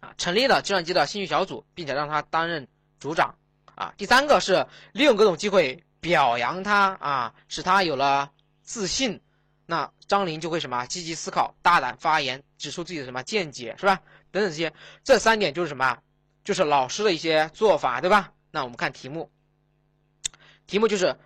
[0.00, 2.66] 啊，成立了计算机的兴趣小组，并且让他担任
[2.98, 3.34] 组长，
[3.74, 9.20] 啊，第三个是利用各种机会表扬他啊，使他有了自信。
[9.66, 14.00] 那张琳就会什么积极思考、大胆发言，指出自己的什么见解，是吧？
[14.30, 14.72] 等等这些，
[15.02, 15.98] 这三点就是什么？
[16.44, 18.32] 就是老师的一些做法，对吧？
[18.50, 19.30] 那我们看题目，
[20.66, 21.16] 题目就是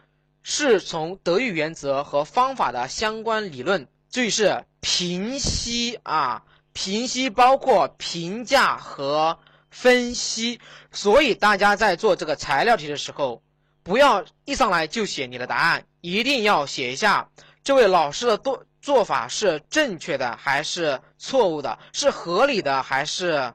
[0.43, 6.43] 是从德育原则和方法的相关理论，注意是评析啊，
[6.73, 9.39] 评析包括评价和
[9.69, 10.59] 分析，
[10.91, 13.43] 所以大家在做这个材料题的时候，
[13.83, 17.29] 不要一上来就写你的答案，一定要写一下。
[17.63, 21.79] 这位老师的做做法是正确的还是错误的？
[21.93, 23.53] 是合理的还是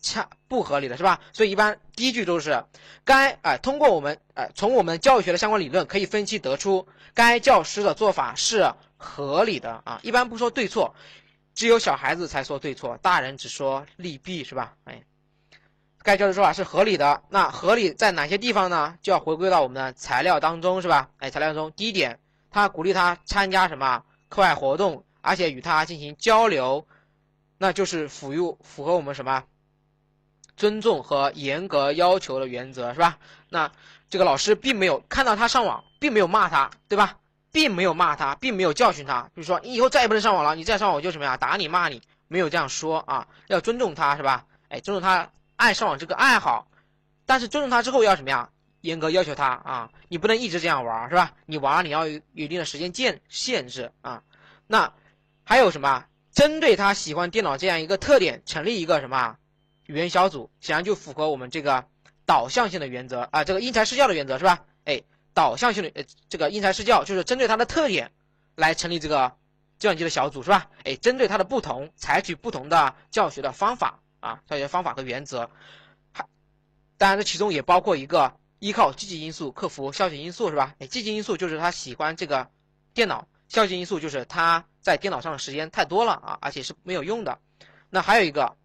[0.00, 1.20] 恰不合理的，是吧？
[1.34, 2.64] 所以一般第一句都是
[3.04, 10.00] 该哎，通过我们哎，从我们教育学的相关理论可以分析得出，该教师的做法是合理的啊。
[10.02, 10.94] 一般不说对错，
[11.54, 14.74] 只有小孩子才说对错，大人只说利弊，是吧？
[14.84, 15.02] 哎，
[16.02, 18.96] 该教师说法是合理的，那合理在哪些地方呢？
[19.02, 21.10] 就要回归到我们的材料当中，是吧？
[21.18, 22.20] 哎，材料中第一点。
[22.48, 26.86] 他鼓励他参加什么课外活动，而且与他进行交流，
[27.58, 29.44] 那就是符合符合我们什么
[30.56, 33.18] 尊重和严格要求的原则，是吧？
[33.50, 33.70] 那
[34.08, 37.18] 这个老师并没有看到他上网，并没有骂他，对吧？
[37.56, 44.44] 并没有骂他，并没有教训他，比如说你以后再也不能上网了，你再上网我就什么呀，打你骂你，没有这样说啊，要尊重他，是吧？
[44.68, 46.68] 哎，尊重他爱上网这个爱好，
[47.24, 48.50] 但是尊重他之后要什么呀？
[48.82, 51.32] 严格要求他啊，你不能一直这样玩，是吧？
[51.46, 54.22] 你玩你要有一定的时间限限制啊。
[54.66, 54.92] 那
[55.42, 56.04] 还有什么？
[56.32, 59.38] 针对他喜欢电脑这样一个特点，成立一个什么
[59.86, 61.86] 语言小组，显然就符合我们这个
[62.26, 64.60] 导向性的原则啊，这个因材施教的原则是吧？
[64.84, 65.00] 哎，
[65.36, 68.10] 导向性的呃，这个因材施教就是针对他的特点
[68.54, 69.36] 来成立这个
[69.78, 70.70] 计算机的小组是吧？
[70.84, 75.50] 哎，针对他的不同，采取不同的教学的方法啊，教学方法和原则。
[76.10, 76.26] 还
[76.96, 78.32] 当然，这其中也包括一个。
[78.58, 80.74] 依靠积极因素克服消极因素是吧？
[80.78, 82.50] 哎，积极因素就是他喜欢这个
[82.94, 87.38] 电脑，消极因素就是他在电脑上的时间太多了啊，而且是没有用的。
[87.90, 88.56] 那还有一个，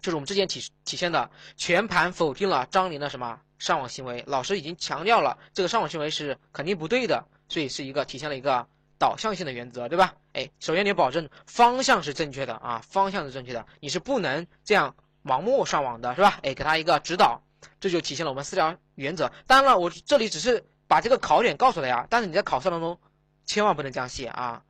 [0.00, 8.66] 就是我们之前体体现的全盘否定了张琳的什么上网行为，老师已经强调了这个上网行为是肯定不对的，所以是一个体现了一个
[8.98, 10.16] 导向性的原则，对吧？
[10.32, 16.40] 哎，首先你保证方向是正确的啊，方向是正确的，你是不能这样盲目上网的，是吧？
[16.42, 17.40] 哎，给他一个指导。
[17.78, 19.30] 这就体现了我们四条原则。
[19.46, 22.98] 当然了，我这里只是把这个考点告诉大家，但是你在考试当中
[23.46, 24.64] 千万不能这样写啊！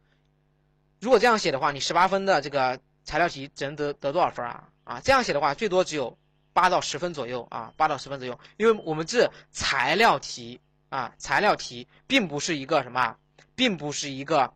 [1.00, 4.68] 如果这样写的话，你十八分的这个材料题只能得得多少分啊？
[4.84, 6.18] 啊，这样写的话最多只有
[6.52, 8.38] 八到十分左右啊，八到十分左右。
[8.56, 13.16] 因为我们这材料题啊，材料题并不是一个什么，
[13.54, 14.52] 并不是一个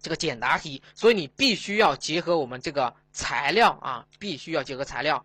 [0.00, 5.24] 这个简答题，所以你必须要结合我们这个材料啊，必须要结合材料。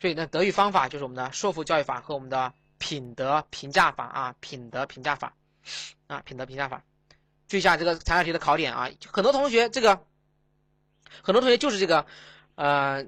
[0.00, 5.34] 所以呢，德育方法就是我们的说服教育法和我们的品德评价法啊，品德评价法
[6.08, 6.82] 啊，品德评价法。
[7.48, 10.04] 注意一下这个材料题的考点啊，很多同学这个，
[11.22, 12.06] 很多同学就是这个，
[12.54, 13.04] 呃，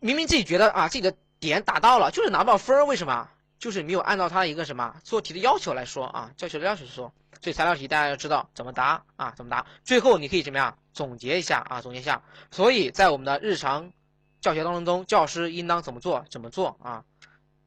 [0.00, 3.28] 明明自己觉得啊自己的点达到了，就是拿不到分儿，为什么？
[3.58, 7.12] 就是没有按照他的一个什么做题的要求来说啊，教学的要求说。
[7.42, 9.66] 所以材料题大家要知道怎么答啊，怎么答。
[9.82, 12.22] 最后你可以怎么样总结一下啊，总结一下。
[12.50, 13.92] 所以在我们的日常。
[14.40, 16.24] 教学当中，教师应当怎么做？
[16.30, 17.04] 怎么做啊？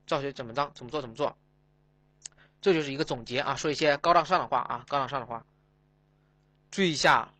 [0.07, 0.71] 教学怎么当？
[0.74, 1.01] 怎么做？
[1.01, 1.38] 怎么做？
[2.61, 5.45] 这就是一个总结啊，说一些高大上的话啊，高大上的话。
[6.71, 7.32] 注意一下，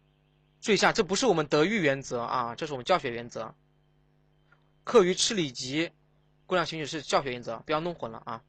[0.62, 3.56] 注意一下，这不是我们德育原则啊，这是我们教学原则。
[4.84, 5.92] 课余吃里脊，
[6.54, 8.40] 姑娘情绪是教学原则，不要弄混了啊。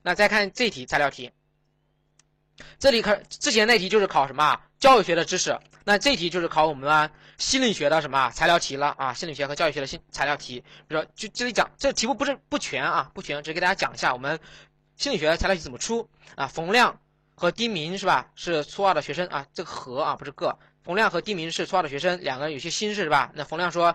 [0.00, 1.30] 那再看这题材料题，
[2.78, 4.58] 这里考之前那题就是考什么？
[4.78, 5.60] 教育学的知识。
[5.84, 9.12] 那这题就是考我们心理学的什么材料题了啊？
[9.12, 14.40] 心理学和教育学的新材料题，比如说就这里讲，这题目不是不全啊，不全，只给大家讲一下我们
[14.96, 16.46] 心理学的材料题怎么出啊。
[16.46, 16.98] 冯亮
[17.34, 18.30] 和丁明是吧？
[18.34, 20.58] 是初二的学生啊，这个和啊不是个。
[20.82, 23.30] 冯亮和丁明是初二的学生，两个人有些心事是吧？
[23.34, 23.94] 那冯亮说：“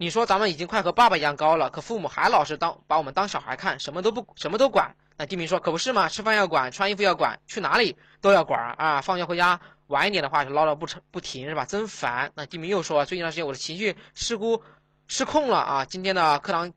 [0.00, 9.00] 你说咱们已经快和爸爸一样高了，可父母还老是当把我们当小孩看，什么都不什么都管。”那丁明说：“可不是嘛，吃饭要管，穿衣服要管，去哪里都要管啊！
[9.00, 11.64] 放学回家。”晚一点的话就唠叨不成不停是吧？
[11.64, 12.30] 真烦。
[12.36, 14.62] 那地明又说，最近一段时间我的情绪失估
[15.08, 15.84] 失控了啊！
[15.84, 16.72] 今天的课堂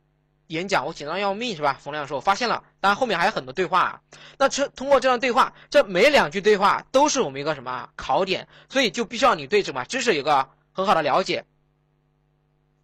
[0.48, 1.78] 演讲我紧张要命是吧？
[1.80, 2.64] 冯亮说，我发现了。
[2.80, 4.02] 当然后面还有很多对话。
[4.40, 8.48] 那这通过这段对话，这每两句对话都是我们一个什么考点？
[8.68, 11.46] 所以就必须要你对什么知识有个很好的了解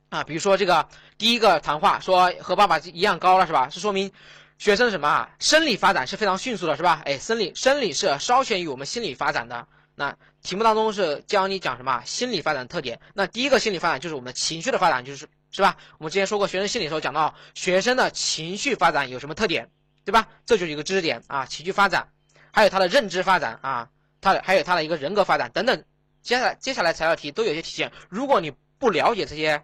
[0.10, 0.24] 啊。
[0.24, 0.88] 比如说这个
[1.18, 3.70] 第一个谈话说和爸爸一样高了是吧？
[3.70, 4.12] 是说明
[4.58, 5.30] 学生什么啊？
[5.40, 7.02] 生理发展是非常迅速的是吧？
[7.06, 9.68] 哎，生理生理是稍先于我们心理发展的。
[9.96, 13.00] 那题目当中是教你讲什么心理发展特点？
[13.14, 15.78] 那第一个心理发展就是我们的情绪的发展，就是是吧？
[15.98, 19.70] 我们之前说过学生心理的时候讲到学生的情绪发展有什么特点？
[20.06, 20.28] 对吧？
[20.46, 22.08] 这就是一个知识点啊，情绪发展，
[22.54, 23.90] 还有他的认知发展啊，
[24.22, 25.84] 他还有他的一个人格发展等等。
[26.22, 27.92] 接下来接下来材料题都有些体现。
[28.08, 29.64] 如果你不了解这些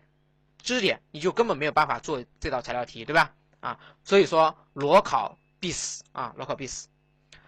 [0.63, 3.35] 知识点，你就根本没有办法做这道材料题，对吧？
[3.59, 6.87] 啊，所以说裸考必死啊，裸考必死。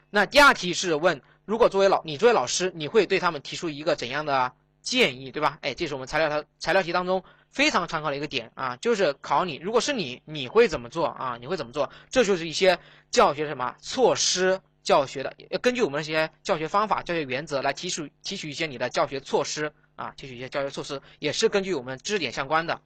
[0.10, 5.58] 那第二题是问，如果作为老你作为老师，你会对他们提出一个怎样的建议，对吧？
[5.62, 11.38] 哎，这是我们材料它材料题当中非常常考的一个点啊，就是考你，如果是你，你会怎么做啊？
[11.40, 11.90] 你会怎么做？
[12.10, 12.78] 这就是一些
[13.12, 22.80] 教学什么措施教学的，要根据我们这些教学方法、教学原则来提出提取一些你的教学措施啊，提取一些教学措施，也是根据我们知识点相关的，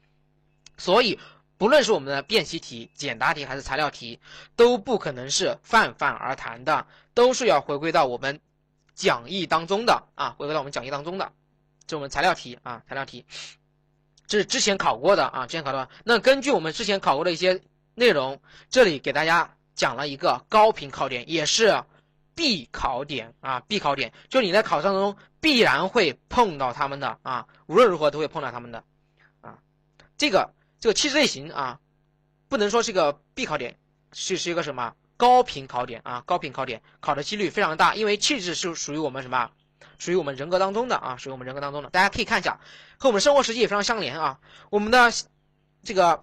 [0.80, 1.19] 所以。
[1.59, 4.17] 不论是我们的辨析题、简答题还是材料题，
[4.55, 8.39] 都不可能是泛泛而谈的，都是要回归到我们
[8.95, 11.34] 讲义当中的啊，回归到我们讲义当中的，
[11.86, 13.25] 这我们材料题啊，材料题，
[14.25, 15.89] 这是之前考过的啊，之前考的。
[16.05, 17.61] 那根据我们之前考过的一些
[17.93, 21.84] 内容，这里给大家讲了一个高频考点，也是
[22.36, 28.82] 必考点啊，必考点，就你在考试当中必然会碰到他们的啊，无论如何都会碰到他们的
[29.41, 29.59] 啊，
[30.17, 30.53] 这个。
[30.80, 31.80] 这个气质类型啊，
[32.47, 33.77] 不能说是个必考点，
[34.13, 36.23] 是是一个什么高频考点啊？
[36.25, 39.51] 高频考点考的几率非常大，因为气质是属于我们什么？
[39.97, 41.89] 属于我们人格当中的啊，属于我们人格当中的。
[41.89, 42.59] 大家可以看一下，
[42.97, 44.39] 和我们生活实际也非常相连啊。
[44.69, 45.11] 我们的
[45.84, 46.21] 这个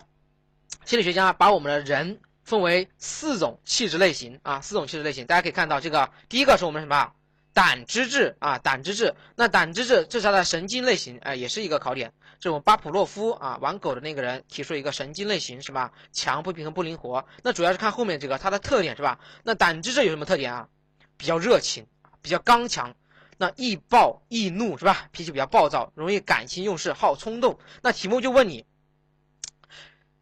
[0.87, 5.27] 心理学家把我们的人分为四种气质类型啊，四种气质类型。
[5.27, 7.13] 大家可以看到，这个第一个是我们什么？
[7.53, 9.15] 胆汁质啊，胆汁质。
[9.35, 12.13] 那胆汁质这是它的神经类型，哎，也是一个考点。
[12.39, 15.93] 这种巴甫洛夫啊，玩狗的那个人提出一个神经类型是吧？
[16.13, 17.27] 强、不平衡、不灵活。
[17.43, 19.19] 那主要是看后面这个它的特点是吧？
[19.43, 20.69] 那胆汁质有什么特点啊？
[21.17, 21.87] 比较热情，
[22.21, 22.95] 比较刚强。
[23.39, 25.09] 那易暴易怒是吧？
[25.13, 27.59] 脾气比较暴躁，容易感情用事，好冲动。
[27.83, 28.65] 那题目就问你，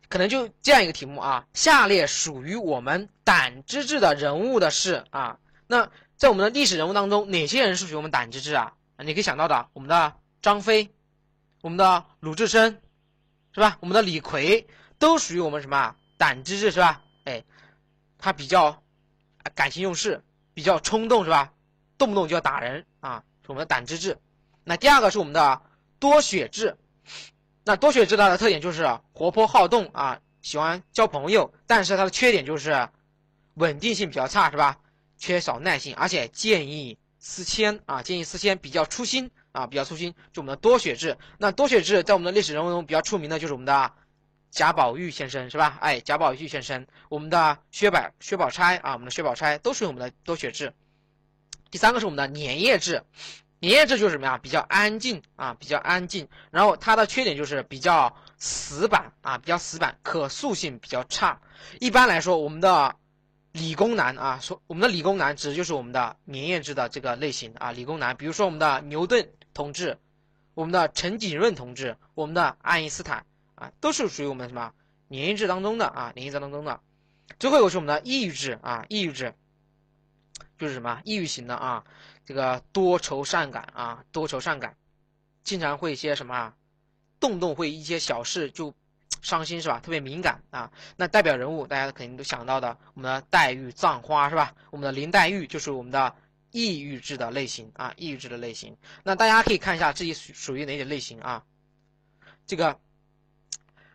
[0.08, 5.38] 可能就这样一个题目啊：下列属于我们胆汁质的人物的是啊？
[5.66, 8.72] 那在我们的历史人物当中，哪些人是属于我们胆汁质啊？
[8.98, 10.90] 你可以想到的，我们的张飞，
[11.64, 12.82] 我们的鲁智深，
[13.54, 13.78] 是吧？
[13.80, 14.66] 我们的李逵
[14.98, 17.02] 都属于我们什么胆汁质是吧？
[17.24, 17.42] 哎，
[18.18, 18.82] 他比较
[19.54, 21.54] 感情用事，比较冲动是吧？
[21.96, 24.18] 动不动就要打人啊，是我们的胆汁质。
[24.62, 25.62] 那第二个是我们的
[25.98, 26.76] 多血质，
[27.64, 32.90] 那多血质它的特点就是活泼好动啊，喜欢交朋友，但是它的缺点就是
[33.54, 34.78] 稳定性比较差是吧？
[35.16, 40.12] 缺少耐心，而且见异思迁啊，见异思迁比较粗心啊，比较粗心。
[40.32, 43.92] 就我们的多血质，那多血质在我们的历史人物中比较出名的就是我们的
[44.50, 45.78] 贾宝玉先生，是吧？
[45.80, 50.74] 哎，贾宝玉先生，我们的薛宝薛宝钗啊，我们的薛宝钗都属于我们的多血质。
[51.70, 53.04] 第三个是我们的粘液质，
[53.60, 54.36] 粘液质就是什么呀？
[54.38, 56.28] 比较安静啊，比较安静。
[56.50, 61.40] 然后它的缺点就是比较死板啊，比较死板，可塑性比较差。
[61.78, 62.96] 一般来说，我们的。
[63.54, 69.96] 理工男啊，说我们的理工男指的就是我们的粘液质的这个类型啊，理工男，比如说我们的牛顿同志，
[70.52, 73.24] 我们的陈景润同志，我们的爱因斯坦
[73.54, 74.74] 啊，都是属于我们什么
[75.08, 76.80] 粘液质当中的啊，粘液质当中的。
[77.38, 79.32] 最后一个是我们的抑郁质啊，抑郁质
[80.58, 81.84] 就是什么抑郁型的啊，
[82.26, 84.76] 这个多愁善感啊，多愁善感，
[85.42, 86.54] 经常会一些什么啊，
[87.18, 88.74] 动动会一些小事就。
[89.22, 89.80] 伤心是吧？
[89.80, 90.70] 特别敏感啊。
[90.96, 94.54] 那代表人物大家肯定都想到的，我们的黛玉、葬花是吧？
[94.68, 96.14] 我们的林黛玉就是我们的
[96.54, 98.76] 抑郁质的类型啊，抑郁质的类型。
[99.02, 101.42] 那大家可以看一下自己属属于哪种类型啊？
[102.46, 102.78] 这个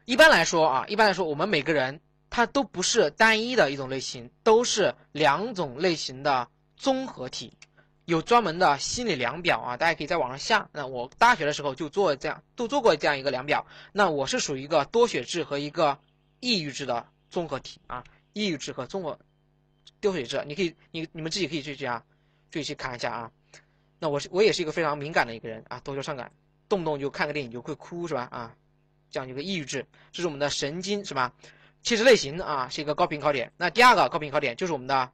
[0.04, 7.54] 一般来说啊，一般来说我们每个人他都不是单一的一种类型，都是两种类型的综合体。
[8.04, 10.68] 有专门的心理量表啊，大家可以在网上下。
[10.74, 13.66] 那我大学的时候就做这样，都做过这样一个量表。
[13.94, 15.98] 那我是属于一个多血质和一个
[16.42, 18.04] 抑郁质的综合体啊，
[18.34, 19.18] 抑郁质和综合
[20.02, 22.04] 多血质，你可以，你你们自己可以去这样，
[22.52, 23.32] 注意去看一下啊。
[24.00, 26.32] 那我是我也是一个非常敏感的一个人啊，多愁善感，
[26.68, 28.28] 动不动就看个电影就会哭是吧？
[28.32, 28.56] 啊，
[29.12, 31.34] 这样一个抑郁质，这是我们的神经是吧？
[31.84, 33.52] 气质类型啊，是一个高频考点。
[33.58, 35.12] 那第二个高频考点就是我们的。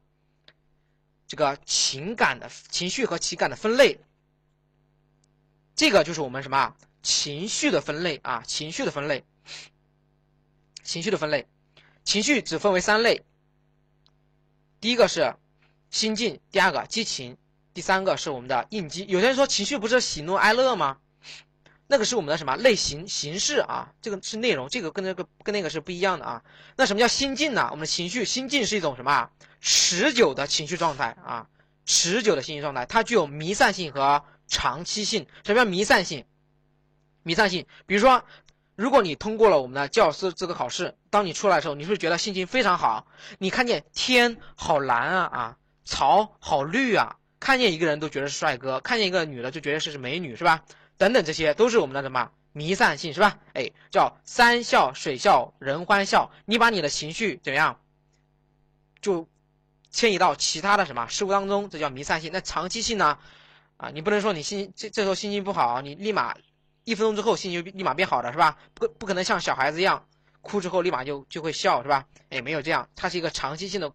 [1.28, 4.00] 这个情感的情绪和情感的分类，
[5.76, 8.44] 这个就是我们什么情绪的分类啊？
[8.46, 9.24] 情绪的分类，
[10.84, 11.48] 情绪的分类，
[12.04, 13.24] 情绪只分为三类。
[14.80, 15.36] 第一个是
[15.96, 17.38] 心境，第二个激情，
[17.74, 19.06] 第三个是我们的应激。
[19.08, 20.98] 有些人说情绪不是喜怒哀乐吗？
[21.88, 23.94] 那个是我们的什么类型形式啊？
[24.02, 26.44] 这个是内容，这个跟那个跟那个是不一样的啊。
[26.76, 27.70] 那什么叫心境呢？
[27.72, 29.30] 我们的情绪心境是一种什么？
[29.62, 31.48] 持久的情绪状态啊，
[31.86, 35.26] 持久的情绪状态，它具有弥散性和长期性。
[35.46, 36.26] 什么叫弥散性？
[37.24, 38.22] 弥散性，比如说
[38.76, 43.08] 如果你通过了我们的教师资格考试，当你出来的时候，你是不是觉得心情非常好。
[43.38, 50.66] 你看见天好蓝啊啊，草好绿啊，看见一个人都觉得是帅哥，看见一个女的就觉得是是美女，是吧？
[50.98, 53.38] 等等，这些都是我们的什么弥散性，是吧？
[53.54, 56.32] 哎，叫山笑水笑人欢笑。
[56.46, 57.80] 你把你的情绪怎么样，
[59.00, 59.28] 就
[59.92, 62.32] 迁移到其他的什么事物当中，这叫弥散性。
[62.34, 63.18] 那长期性呢？
[63.78, 66.36] 啊，你不能说你心这这时候心情不好，你立马。
[66.86, 68.58] 一分钟之后，心情立马变好的是吧？
[68.76, 70.08] 不不可能像小孩子一样，
[70.42, 72.06] 哭之后立马就就会笑是吧？
[72.30, 73.92] 哎，没有这样，它是一个长期性的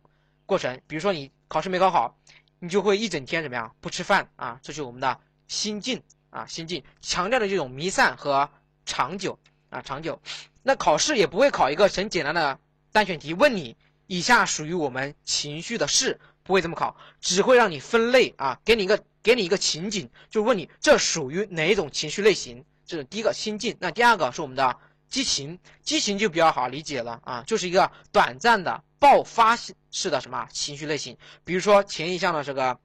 [0.50, 0.80] 过程。
[0.88, 2.18] 比如说你考试没考好，
[2.58, 3.72] 你就会一整天怎么样？
[3.80, 8.50] 不吃饭啊，这是我们的心境啊，心境强调的这种弥散和
[8.84, 9.38] 长久
[9.68, 10.20] 啊，长久。
[10.64, 12.58] 那考试也不会考一个很简单的
[12.90, 13.76] 单选题，问你
[14.08, 22.64] 以下属于我们情绪的事，不会这么考，只会让你分类啊，给你一个给你一个情景，就问你这属于哪一种情绪类型。
[22.84, 24.76] 这是第一个心境，那第二个是我们的
[25.08, 29.74] 激情，激情就比较好理解了啊，就是一个短暂的爆发式
[30.10, 32.78] 的什么情绪类型，比如说前一项的这个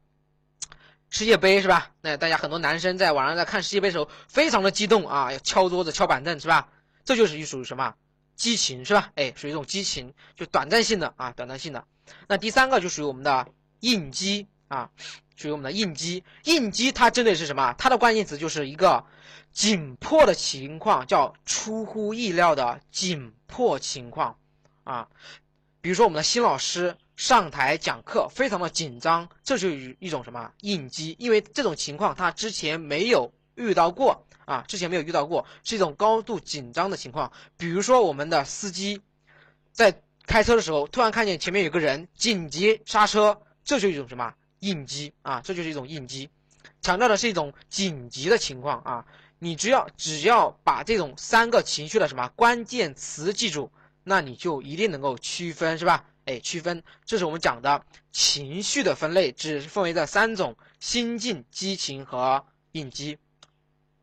[1.12, 1.92] 世界杯是吧？
[2.02, 6.70] 那大家很多男生在网上在看世界杯的时候，非常的激动啊，要敲桌子敲板凳是吧？
[7.04, 7.94] 这就是一属于什么
[8.36, 9.12] 激情是吧？
[9.16, 11.86] 哎，属于一种激情，就短暂性的啊，短暂性的。
[12.28, 13.48] 那第三个就属于我们的
[13.82, 14.90] 应激啊，
[15.36, 17.76] 属于我们的应激，应激它针对是什么？
[17.78, 19.06] 它的关键词就是一个。
[19.52, 24.38] 紧迫的情况叫出乎意料的紧迫情况，
[24.84, 25.08] 啊，
[25.86, 31.16] 比如说我们的新老师上台讲课非常的紧张，这就是一种什么应激？
[31.20, 37.32] 因为这种情况他之前没有遇到过啊，之前没有遇到过，是一种高度紧张的情况。
[37.56, 39.00] 比如说我们的司机
[39.72, 45.40] 在开车的时候，突然看见前面有个人紧急刹车，这就是一种什么应激啊？
[45.42, 46.28] 这就是一种应激，
[46.82, 49.06] 强调的是一种紧急的情况啊。
[49.38, 53.70] 你只要只要把这种三个情绪的什么关键词记住，
[54.08, 56.06] 那你就一定能够区分，是吧？
[56.26, 63.18] 哎，区分，这是我们讲的情绪的分类，只分为这三种：心境、激情和应激。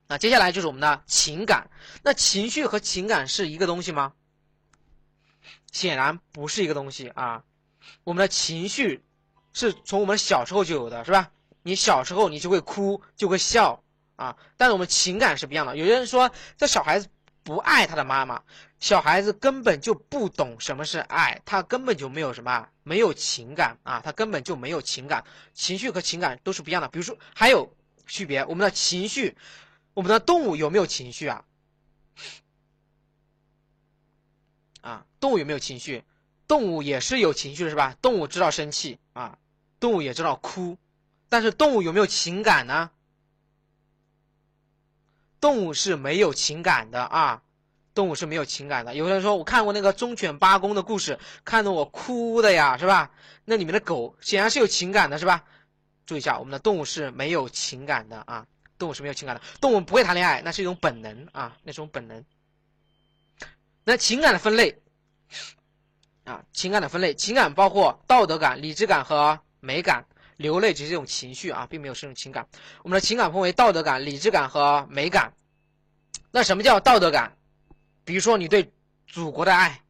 [0.08, 1.70] 那接下来就是我们的情感。
[2.02, 4.12] 那情绪和情感是一个东西吗？
[5.70, 7.44] 显然不是一个东西啊。
[8.02, 9.02] 我们的情绪
[9.52, 11.30] 是从我们小时候就有的，是吧？
[11.62, 13.82] 你小时候你就会哭，就会笑。
[14.16, 15.76] 啊，但是我们情感是不一样的。
[15.76, 17.08] 有些人说这小孩子
[17.44, 18.42] 不爱他的妈妈，
[18.78, 26.88] 小孩子根本就不懂什么是爱，他根本就没有什么没有情感啊，他根本就没有情感，情绪和情感都是不一样的。
[26.88, 27.74] 比如说还有
[28.06, 29.36] 区别，我们的情绪，
[29.94, 31.44] 我们的动物有没有情绪啊？
[34.80, 36.04] 啊，动物有没有情绪？
[36.46, 37.96] 动物也是有情绪的，是吧？
[38.02, 39.38] 动物知道生气啊，
[39.80, 40.76] 动物也知道哭，
[41.28, 42.90] 但是动物有没有情感呢？
[45.42, 47.42] 动物是没有情感的啊，
[47.94, 48.94] 动物是没有情感的。
[48.94, 53.10] 有人说我看过那个忠犬八公的故事，看得我哭的呀，是吧？
[53.44, 55.44] 那里面的狗显然是有情感的，是吧？
[56.06, 58.46] 注意一下，我们的动物是没有情感的啊，
[58.78, 59.42] 动物是没有情感的。
[59.60, 62.24] 动物不会谈恋爱，那是一种本能啊，那种本能。
[63.82, 64.80] 那情感的分类
[66.22, 70.04] 啊，情感的分类，情感包括道德感、理智感和美感。
[70.42, 72.46] 流泪只是一种情绪啊，并没有是一种情感。
[72.82, 75.32] 我们的情感分为道德感、理智感和美感。
[76.30, 77.34] 那什么叫道德感？
[78.04, 78.70] 比如说你对
[79.06, 79.80] 祖国的爱，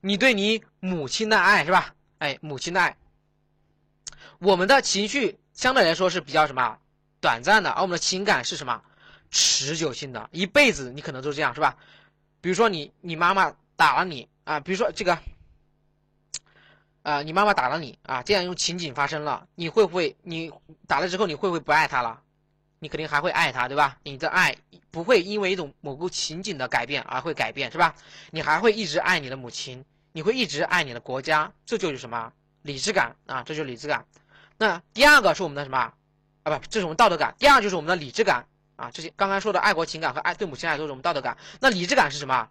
[0.00, 1.94] 你对你母亲的爱，是吧？
[2.18, 2.96] 哎，母亲的爱。
[4.38, 6.78] 我们的情绪相对来说是比较什么
[7.20, 8.82] 短暂的，而我们的情感是什么
[9.30, 11.76] 持久性的，一辈子你可能都这样，是吧？
[12.40, 15.18] 比如说你你妈妈打了你啊，比如说这个。
[17.02, 20.16] 啊，你妈妈打了你啊，这样一种情景发生了，你会不会？
[20.22, 20.52] 你
[20.86, 22.20] 打了之后，你会不会不爱她了？
[22.78, 23.98] 你肯定还会爱她，对吧？
[24.04, 24.56] 你的爱
[24.90, 27.94] 不会因为一种某个情景的改变而会改变，是吧？
[28.30, 32.32] 你还会一直爱你的母亲，你会一直爱你的国家，这就是什么
[32.62, 33.42] 理智感啊？
[33.44, 34.04] 这就是理智感。
[34.58, 35.78] 那第二个是我们的什么？
[36.44, 37.34] 啊，不，这是我们道德感。
[37.38, 38.46] 第二就是我们的理智感
[38.76, 41.36] 啊，这些刚刚说的爱国情感和爱对母亲爱都是我们道德感。
[41.60, 42.48] 那理智感是什么？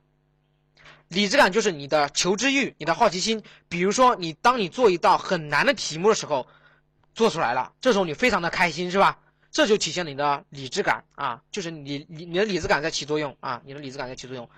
[1.11, 3.43] 理智感就是你的求知欲，你的好奇心。
[3.67, 6.47] 比如说，你当你做一道很难的题目的时候，
[7.13, 9.19] 做出来了，这时候你非常的开心，是吧？
[9.51, 14.49] 这就体现了你的理智感啊，就是你你你的理智感在起作用啊，你的理智感在起作用，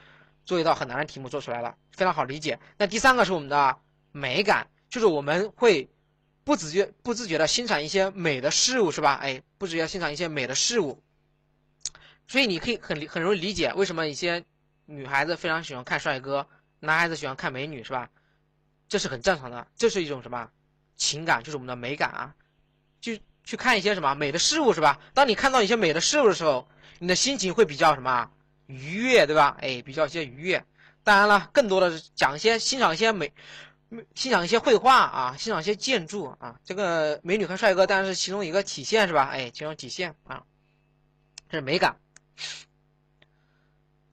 [0.46, 2.60] 做一道很难的题目做出来了，非常好理解。
[2.78, 3.76] 那第三个是我们的
[4.12, 5.90] 美感，就是我们会
[6.44, 9.16] 不自觉不自觉的欣赏一些美的事物，是吧？
[9.16, 11.02] 哎，不自觉欣赏一些美的事物，
[12.28, 14.46] 所以你可以很很容易理解为什么一些。
[14.96, 16.48] 女孩子非常喜欢看帅哥，
[16.80, 18.10] 男孩子喜欢看美女，是吧？
[18.88, 20.48] 这是很正常的，这是一种什么
[20.96, 21.42] 情感？
[21.42, 22.36] 就是我们的美感啊，
[23.02, 25.00] 就去看一些什么美的事物，是吧？
[25.14, 26.68] 当你看到一些美的事物的时候，
[27.00, 28.30] 你的心情会比较什么
[28.68, 29.58] 愉悦，对吧？
[29.62, 30.64] 哎，比较一些愉悦。
[31.04, 33.34] 当然了，更多的是讲一些欣赏一些美，
[34.16, 36.60] 欣赏一些绘画啊，欣赏一些建筑啊。
[36.64, 39.30] 这个美女和帅哥当然是其中一个体现，是吧？
[39.32, 40.44] 哎，其中体现啊，
[41.50, 41.98] 这是美感。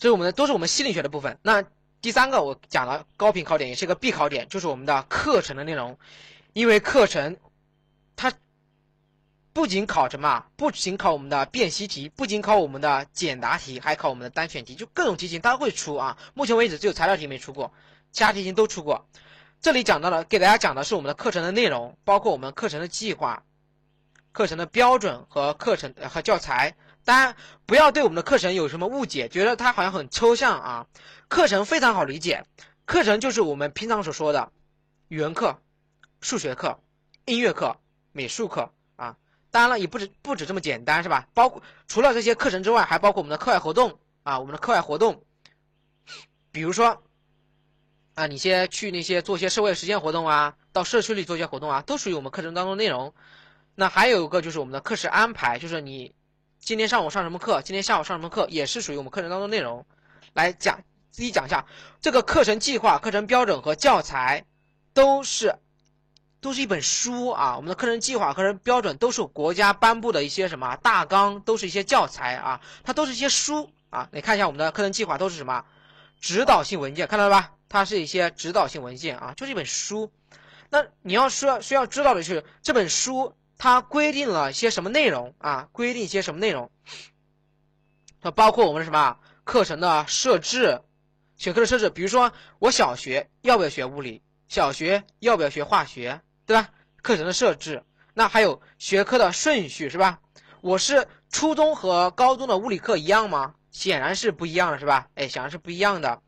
[0.01, 1.39] 这是我们的，都是我们心理学的部分。
[1.43, 1.63] 那
[2.01, 5.99] 第三个我讲了高频考点，也是一个必考点，就是我们的课程的内容。
[6.55, 7.37] 因为课程
[8.17, 8.33] 它
[9.53, 16.17] 不仅考什么，不仅考我们的辨析题，不仅考我们的简答题，还考我们的单选题，就各种题型它会出啊。
[16.33, 17.71] 目前为止只有材料题没出过，
[18.11, 19.07] 其他题型都出过。
[19.61, 23.43] 这里讲到了，给大家讲的是我们的课程的内容，包括我们课程的计划、
[24.33, 26.75] 课程的标准和课程和教材。
[27.05, 27.35] 当然，
[27.67, 30.87] 不要对我们的课程有什么误解，觉得它好像很抽象啊。
[31.29, 32.45] 课程非常好理解，
[32.85, 34.53] 课程就是我们平常所说的
[35.09, 35.61] 语文课、
[36.21, 36.79] 数学课、
[37.25, 37.77] 音乐课、
[38.13, 39.17] 美术课啊。
[39.51, 41.27] 当然了，也不止不止这么简单，是吧？
[41.35, 44.39] 包括除了这些课程之外，还包括我们的课外活动啊。
[44.39, 45.25] 我们的课外活动，
[46.53, 47.03] 比如说
[48.15, 53.15] 啊，你先去那些做一些社会实践活动啊，到社区里做一些活动啊，都属于我们课程当中内容。
[53.75, 56.15] 那还有一个就是我们的课时安排，就是你。
[56.61, 57.63] 今天上午上什么课？
[57.63, 58.47] 今天下午上什么课？
[58.51, 59.85] 也是属于我们课程当中内容。
[60.35, 61.65] 来讲，自己讲一下
[62.01, 64.45] 这个课程计划、课程标准和教材，
[64.93, 65.57] 都是
[66.41, 67.57] 都是一本书啊。
[67.57, 74.09] 我们的课程计划、课程标准都是国家颁布的一些什么大纲，都是一些教材啊，它都是一些书啊。
[74.13, 75.65] 你看一下我们的课程计划都是什么
[76.21, 77.55] 指导性文件，看到了吧？
[77.71, 80.13] 它是一些指导性文件啊，就是一本书。
[80.69, 83.35] 那你要说需要知道的是这本书。
[83.63, 85.69] 它规定了些什么内容啊？
[85.71, 86.71] 规定一些什么内容？
[88.23, 90.81] 它包括我们什么课程的设置，
[91.37, 91.91] 学科的设置。
[91.91, 94.23] 比如说，我小学要不要学物理？
[94.49, 96.23] 小学要不要学化学？
[96.47, 96.71] 对吧？
[97.03, 97.85] 课程的设置。
[98.15, 100.21] 那还有学科的顺序是吧？
[100.63, 103.57] 我是初中和高中的物理课一样吗？
[103.71, 105.11] 显然是不一样的，是吧？
[105.17, 106.23] 哎，显然是不一样的。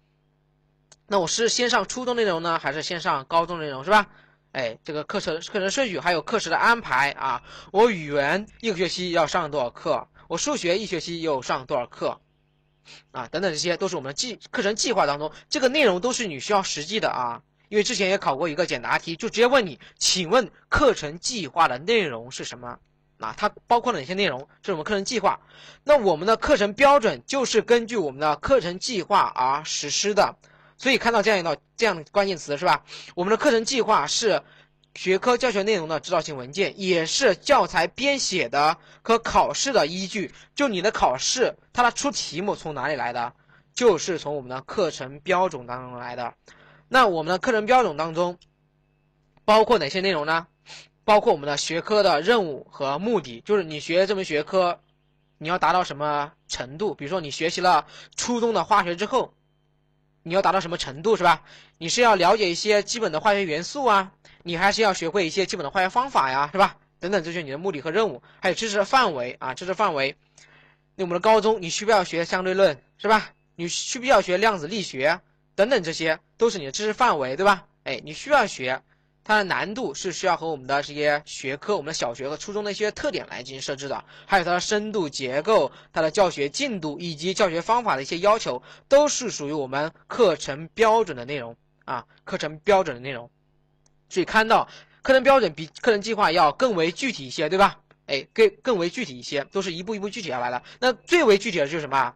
[1.06, 3.84] 那我是先上初中内容呢，还是先上高中内容？
[3.84, 4.10] 是吧？
[4.52, 10.06] 哎，这个课程课程顺序还有课时的安排啊，我语文一个学期要上多少课？
[10.28, 12.20] 我数学一学期又上多少课？
[13.12, 17.42] 啊，等等，这些都是我们的计课程计划当中，这个内容都是你需要实际的啊。
[17.70, 22.78] 因为之前也考过一个简答题，就直接问你，请问课程计划的内容是什么？
[23.20, 24.46] 啊，它包括哪些内容？
[24.62, 25.40] 这是我们课程计划。
[25.82, 30.36] 那我们的课程标准就是根据我们的课程计划而实施的。
[30.82, 32.82] 所以看到这样一道这样的关键词是吧？
[33.14, 34.42] 我们的课程计划是
[34.96, 40.34] 学科教学内容的指导性文件，也是教材编写的和考试的依据。
[40.56, 43.32] 就你的考试，它的出题目从哪里来的？
[43.72, 46.34] 就是从我们的课程标准当中来的。
[46.88, 48.36] 那我们的课程标准当中
[49.44, 50.48] 包括哪些内容呢？
[51.04, 54.80] 包括我们的学科的任务和目的，就是你学这门学科，
[55.38, 56.92] 你要达到什么程度？
[56.92, 59.32] 比如说你学习了初中的化学之后。
[60.22, 61.42] 你要达到什么程度是吧？
[61.78, 64.12] 你是要了解一些基本的化学元素啊，
[64.42, 66.76] 你还是要学会一些基本的化学方法呀，是吧？
[67.00, 70.14] 等等，这些你的目的和任务，还有知识的范围啊，知识范围。
[70.94, 73.30] 那我们的高中，你需不需要学相对论，是吧？
[73.56, 75.20] 你需不需要学量子力学？
[75.54, 77.66] 等等，这些都是你的知识范围，对吧？
[77.84, 78.80] 哎，你需要学。
[79.24, 93.30] 它的难度是需要和我们的这些学科、我们的小学和初中的一些特点来进行设置的，还有它的深度结构、它的教学进度以及教学方法的一些要求，都是属于我们课程标准的内容啊，课程标准的内容。
[94.08, 94.68] 所以看到
[95.02, 97.78] 课程标准比课程计划要更为具体一些，对吧？
[98.06, 100.62] 哎，更更为具体一些，都是一步一步具体下来的。
[100.80, 102.14] 那最为具体的就是什么？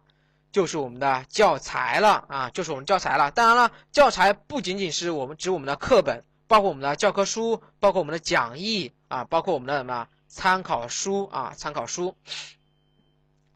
[0.51, 3.31] 就是我们的教材了啊，就是我们教材了。
[3.31, 6.23] 当然了，教材不仅仅是我们指我们的课本。
[6.47, 12.15] 包括我们的教科书，包括我们的讲义啊，包括我们的什么参考书啊，参考书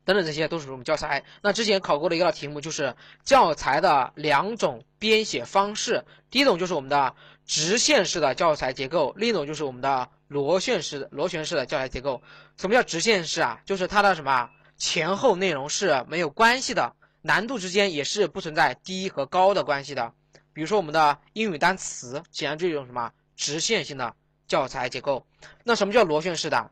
[0.04, 1.24] 等等，这些都是我们教材。
[1.42, 7.16] 那之前考过的一道题目就是教材的两种编写方式，第一种就是我们的
[7.46, 12.22] 直线式的教材结构，另一种就是我们的螺旋式螺旋式的教材结构。
[12.58, 13.62] 什么叫直线式啊？
[13.66, 20.14] 就是它的什么前后内容是没有关系的，难度之间也是不存在低和高的关系的。
[20.54, 24.16] 比如说我们的英语单词，显然就是一种什么直线性的
[24.48, 25.26] 教材结构。
[25.64, 26.72] 那什么叫螺旋式的？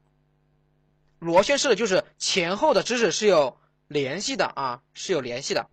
[1.19, 3.57] 螺旋式的就是前后的知识是有
[3.87, 5.67] 联系的啊，是有联系的。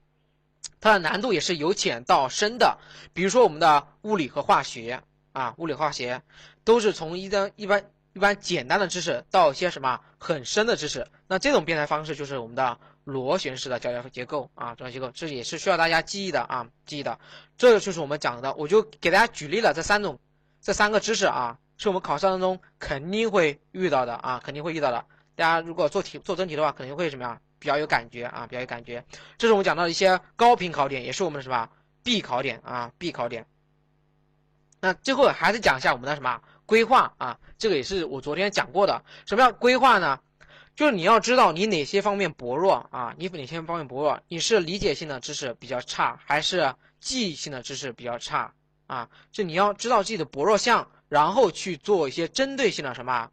[0.80, 2.78] 它的难度也是由浅到深的。
[3.12, 5.02] 比如说我们的物理和化学
[5.32, 6.22] 啊，物理化学
[6.64, 11.06] 都是从一般一般一般简单的知识到一些什么很深的知识。
[11.26, 12.78] 那这种编排方式就是我们的。
[13.06, 17.20] 螺旋式的教学结构啊，教学结构这也是需要大家记忆的啊，记忆的。
[17.56, 20.18] 这个就是我们讲的，我就给大家举例了这三种，
[20.60, 25.04] 这三个知识啊，是我们考试当中肯定会遇到的啊，肯定会遇到的。
[25.36, 27.40] 大家如果做题做真题的话，肯定会什么呀？
[27.60, 29.04] 比较有感觉啊，比较有感觉。
[29.38, 31.68] 这是我们讲到的一些高频考点，也是我们的什么
[32.02, 33.46] 必考点啊，必考点。
[34.80, 39.04] 那最后还是讲一下我们的什么规划啊，这个也是我昨天讲过的。
[39.26, 40.18] 什么叫规划呢？
[40.76, 48.52] 就是你要知道你哪些方面薄弱啊，你哪些方面薄弱，你是理解性的知识比较差，还是记忆性的知识比较差
[48.86, 49.08] 啊？
[49.32, 53.30] 就你要知道自己的薄弱项，然后去做一些针对性的什么，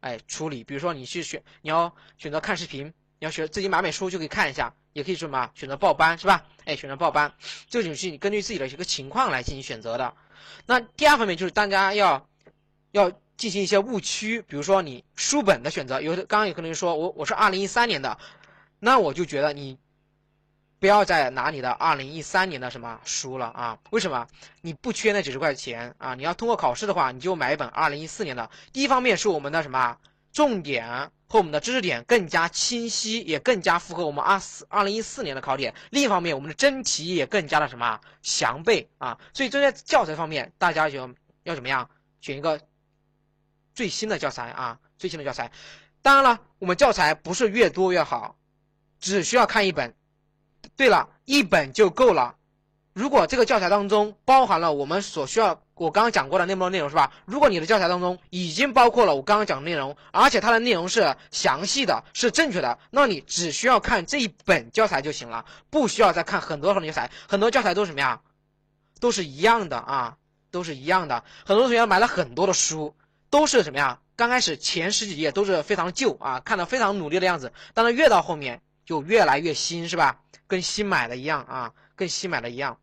[0.00, 0.62] 哎处理。
[0.62, 2.86] 比如说你去选，你要选择看视频，
[3.18, 4.72] 你要学自己买本书就可以看一下。
[4.92, 6.44] 也可以什么选择报班是吧？
[6.64, 7.32] 哎，选择报班，
[7.68, 10.12] 这种是你根据自己的一个情况来进行选择的。
[10.66, 12.26] 那第二方面就是大家要
[12.90, 18.18] 要进行一些误区，比如说你书本的选择，有刚刚有可能说我我是二零一三年的，
[18.78, 19.78] 那我就觉得你
[20.78, 23.78] 不要再拿你的二零一三年的什么书了啊？
[23.92, 24.26] 为什么？
[24.60, 26.14] 你不缺那几十块钱啊？
[26.14, 28.50] 你要通过考试的话，你就买一本二零一四年的。
[28.74, 29.96] 第一方面是我们的什么
[30.34, 31.10] 重点？
[31.26, 35.72] 和我们的知识点更加清晰，也更加符合我们二四二零一四年的考点。
[35.88, 39.18] 另一方面，我们的真题也更加的什么详备啊？
[39.32, 40.98] 所以针对教材方面，大家就
[41.44, 41.88] 要怎么样
[42.20, 42.60] 选一个
[43.80, 44.78] 最新的教材啊？
[44.98, 45.50] 最新的教材。
[46.02, 48.36] 当然了，我们教材不是越多越好，
[49.00, 49.94] 只需要看一本。
[50.76, 52.36] 对了，一本就够了。
[52.92, 57.10] 如果这个教材当中包含了我们所需要，我刚刚讲过的那么多内容是吧？
[57.24, 67.10] 如果你的教材当中已经包括了我刚刚讲的内容，而且它的内容是详细的、是正确的，那你只需要看这一本教材就行了，不需要再看很多很多教材。
[67.26, 68.20] 很多教材都是什么呀？
[69.00, 70.18] 都是一样的啊，
[70.50, 71.24] 都是一样的。
[71.46, 72.94] 很多同学买了很多的书，
[73.30, 73.98] 都是什么呀？
[74.16, 80.20] 刚开始前十几页都是非常旧啊，看的非常努力的样子，但是越到后面就越来越新，是吧？
[80.46, 81.72] 跟新买的一样啊。
[81.96, 82.78] 跟新买的一样，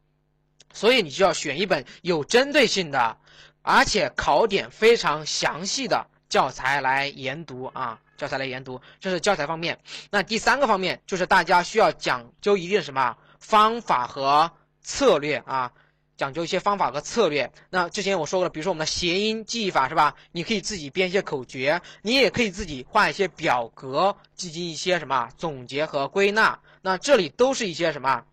[0.71, 3.17] 所以你就要选一本有针对性的，
[3.63, 9.79] 而且考点非常详细的教材来研读啊，教材来研读，这是教材方面。
[10.11, 14.51] 那第三个方面就是大家需要讲究一定什么方法和
[14.83, 15.73] 策略啊，
[16.17, 17.51] 讲究一些方法和策略。
[17.69, 20.15] 那之前我说过了，比如说我们的谐音记忆法是吧？
[20.31, 26.59] 你可以自己编一些口诀，你也可以自己画一些表格，进行一些什么总结和归纳。
[26.81, 28.25] 那这里都是一些什么？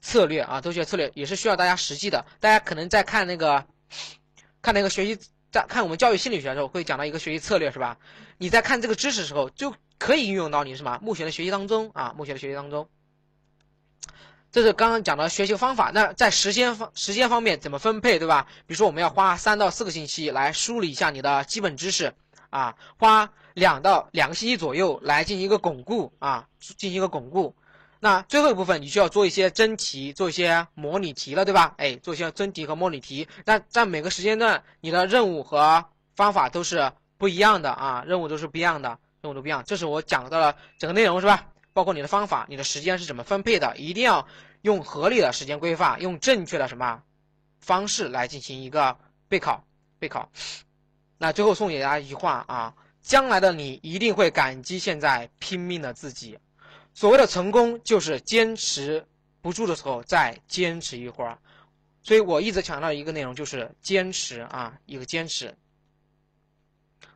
[0.00, 2.26] 策略啊，都学策略也是需要大家实际的。
[2.38, 3.64] 大家可能在看那个，
[4.60, 5.18] 看那个学习，
[5.50, 7.98] 在看我们教育心理学的时候，会讲到一个学习策略，是吧？
[8.36, 12.88] 你在看这个知识的时候，就可以运用到你什么目前的学习当中啊，目前的学习当中。
[14.54, 15.90] 这是刚刚讲的学习方法。
[15.92, 18.46] 那在时间方时间方面怎么分配，对吧？
[18.68, 22.14] 比如说我们要花三到四个星期来梳理一下你的基本知识
[22.50, 27.52] 啊，花两到两个星期左右来进行一个巩固啊，进行一个巩固。
[27.98, 31.74] 那最后一部分，你需要做一些真题，做一些模拟题了，对吧？
[31.78, 33.26] 哎，做一些真题和模拟题。
[33.44, 39.64] 那在每个时间段，你的任务和方法都是不一样的啊，任务都是不一样的，任务都不一样。
[39.66, 41.44] 这是我讲到了整个内容，是吧？
[41.74, 44.26] 包括你的方法，你的时间是怎么分配的，一定要
[44.62, 47.02] 用合理的时间规划，用正确的什么
[47.60, 48.96] 方式来进行一个
[49.28, 49.62] 备考，
[49.98, 50.30] 备考。
[51.18, 56.38] 那最后送给大家一句话啊，将来的你一定会感激现在拼命的自己。
[56.94, 59.04] 所谓的成功，就是坚持
[59.42, 61.36] 不住的时候再坚持一会儿，
[62.02, 65.52] 所以我一直强调一个内容，就是坚持啊，一个坚持。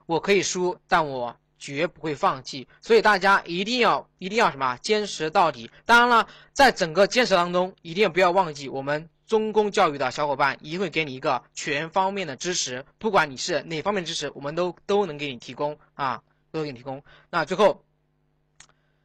[0.07, 2.69] 我可以输，但我绝不会放弃。
[2.81, 5.71] 所以大家一定要一定要什么，坚持到底。
[5.85, 16.23] 当然了，在整个坚持当中，一定不要忘记我们中公教育的小伙伴一定会给你一个全方面的支持，不管你是哪方面支持，我们都都能给你提供啊，
[16.53, 17.03] 都给你提供。
[17.31, 17.85] 那最后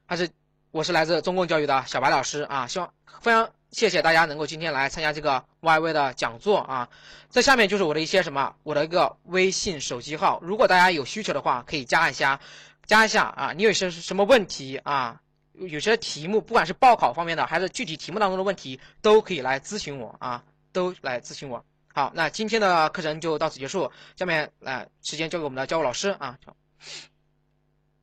[0.05, 0.29] 还是。
[0.71, 6.87] 我是来自中公教育的小白老师啊，希望非常谢谢大家能够今天来参加这个 YY 的讲座啊。
[7.31, 12.39] 这下面就是我的一些什么，我的一个微信手机号，如果大家有需求的话，可以加一下，
[12.85, 13.51] 加一下啊。
[13.51, 15.19] 你有些什么问题啊？
[15.53, 21.65] 有些题目，不管是报考方面的，还是具体题目当中的问题，都可以来咨询我啊，都来咨询我。
[21.91, 26.37] 好，那今天的课程就到此结束，下面来时间交给我们的教务老师啊。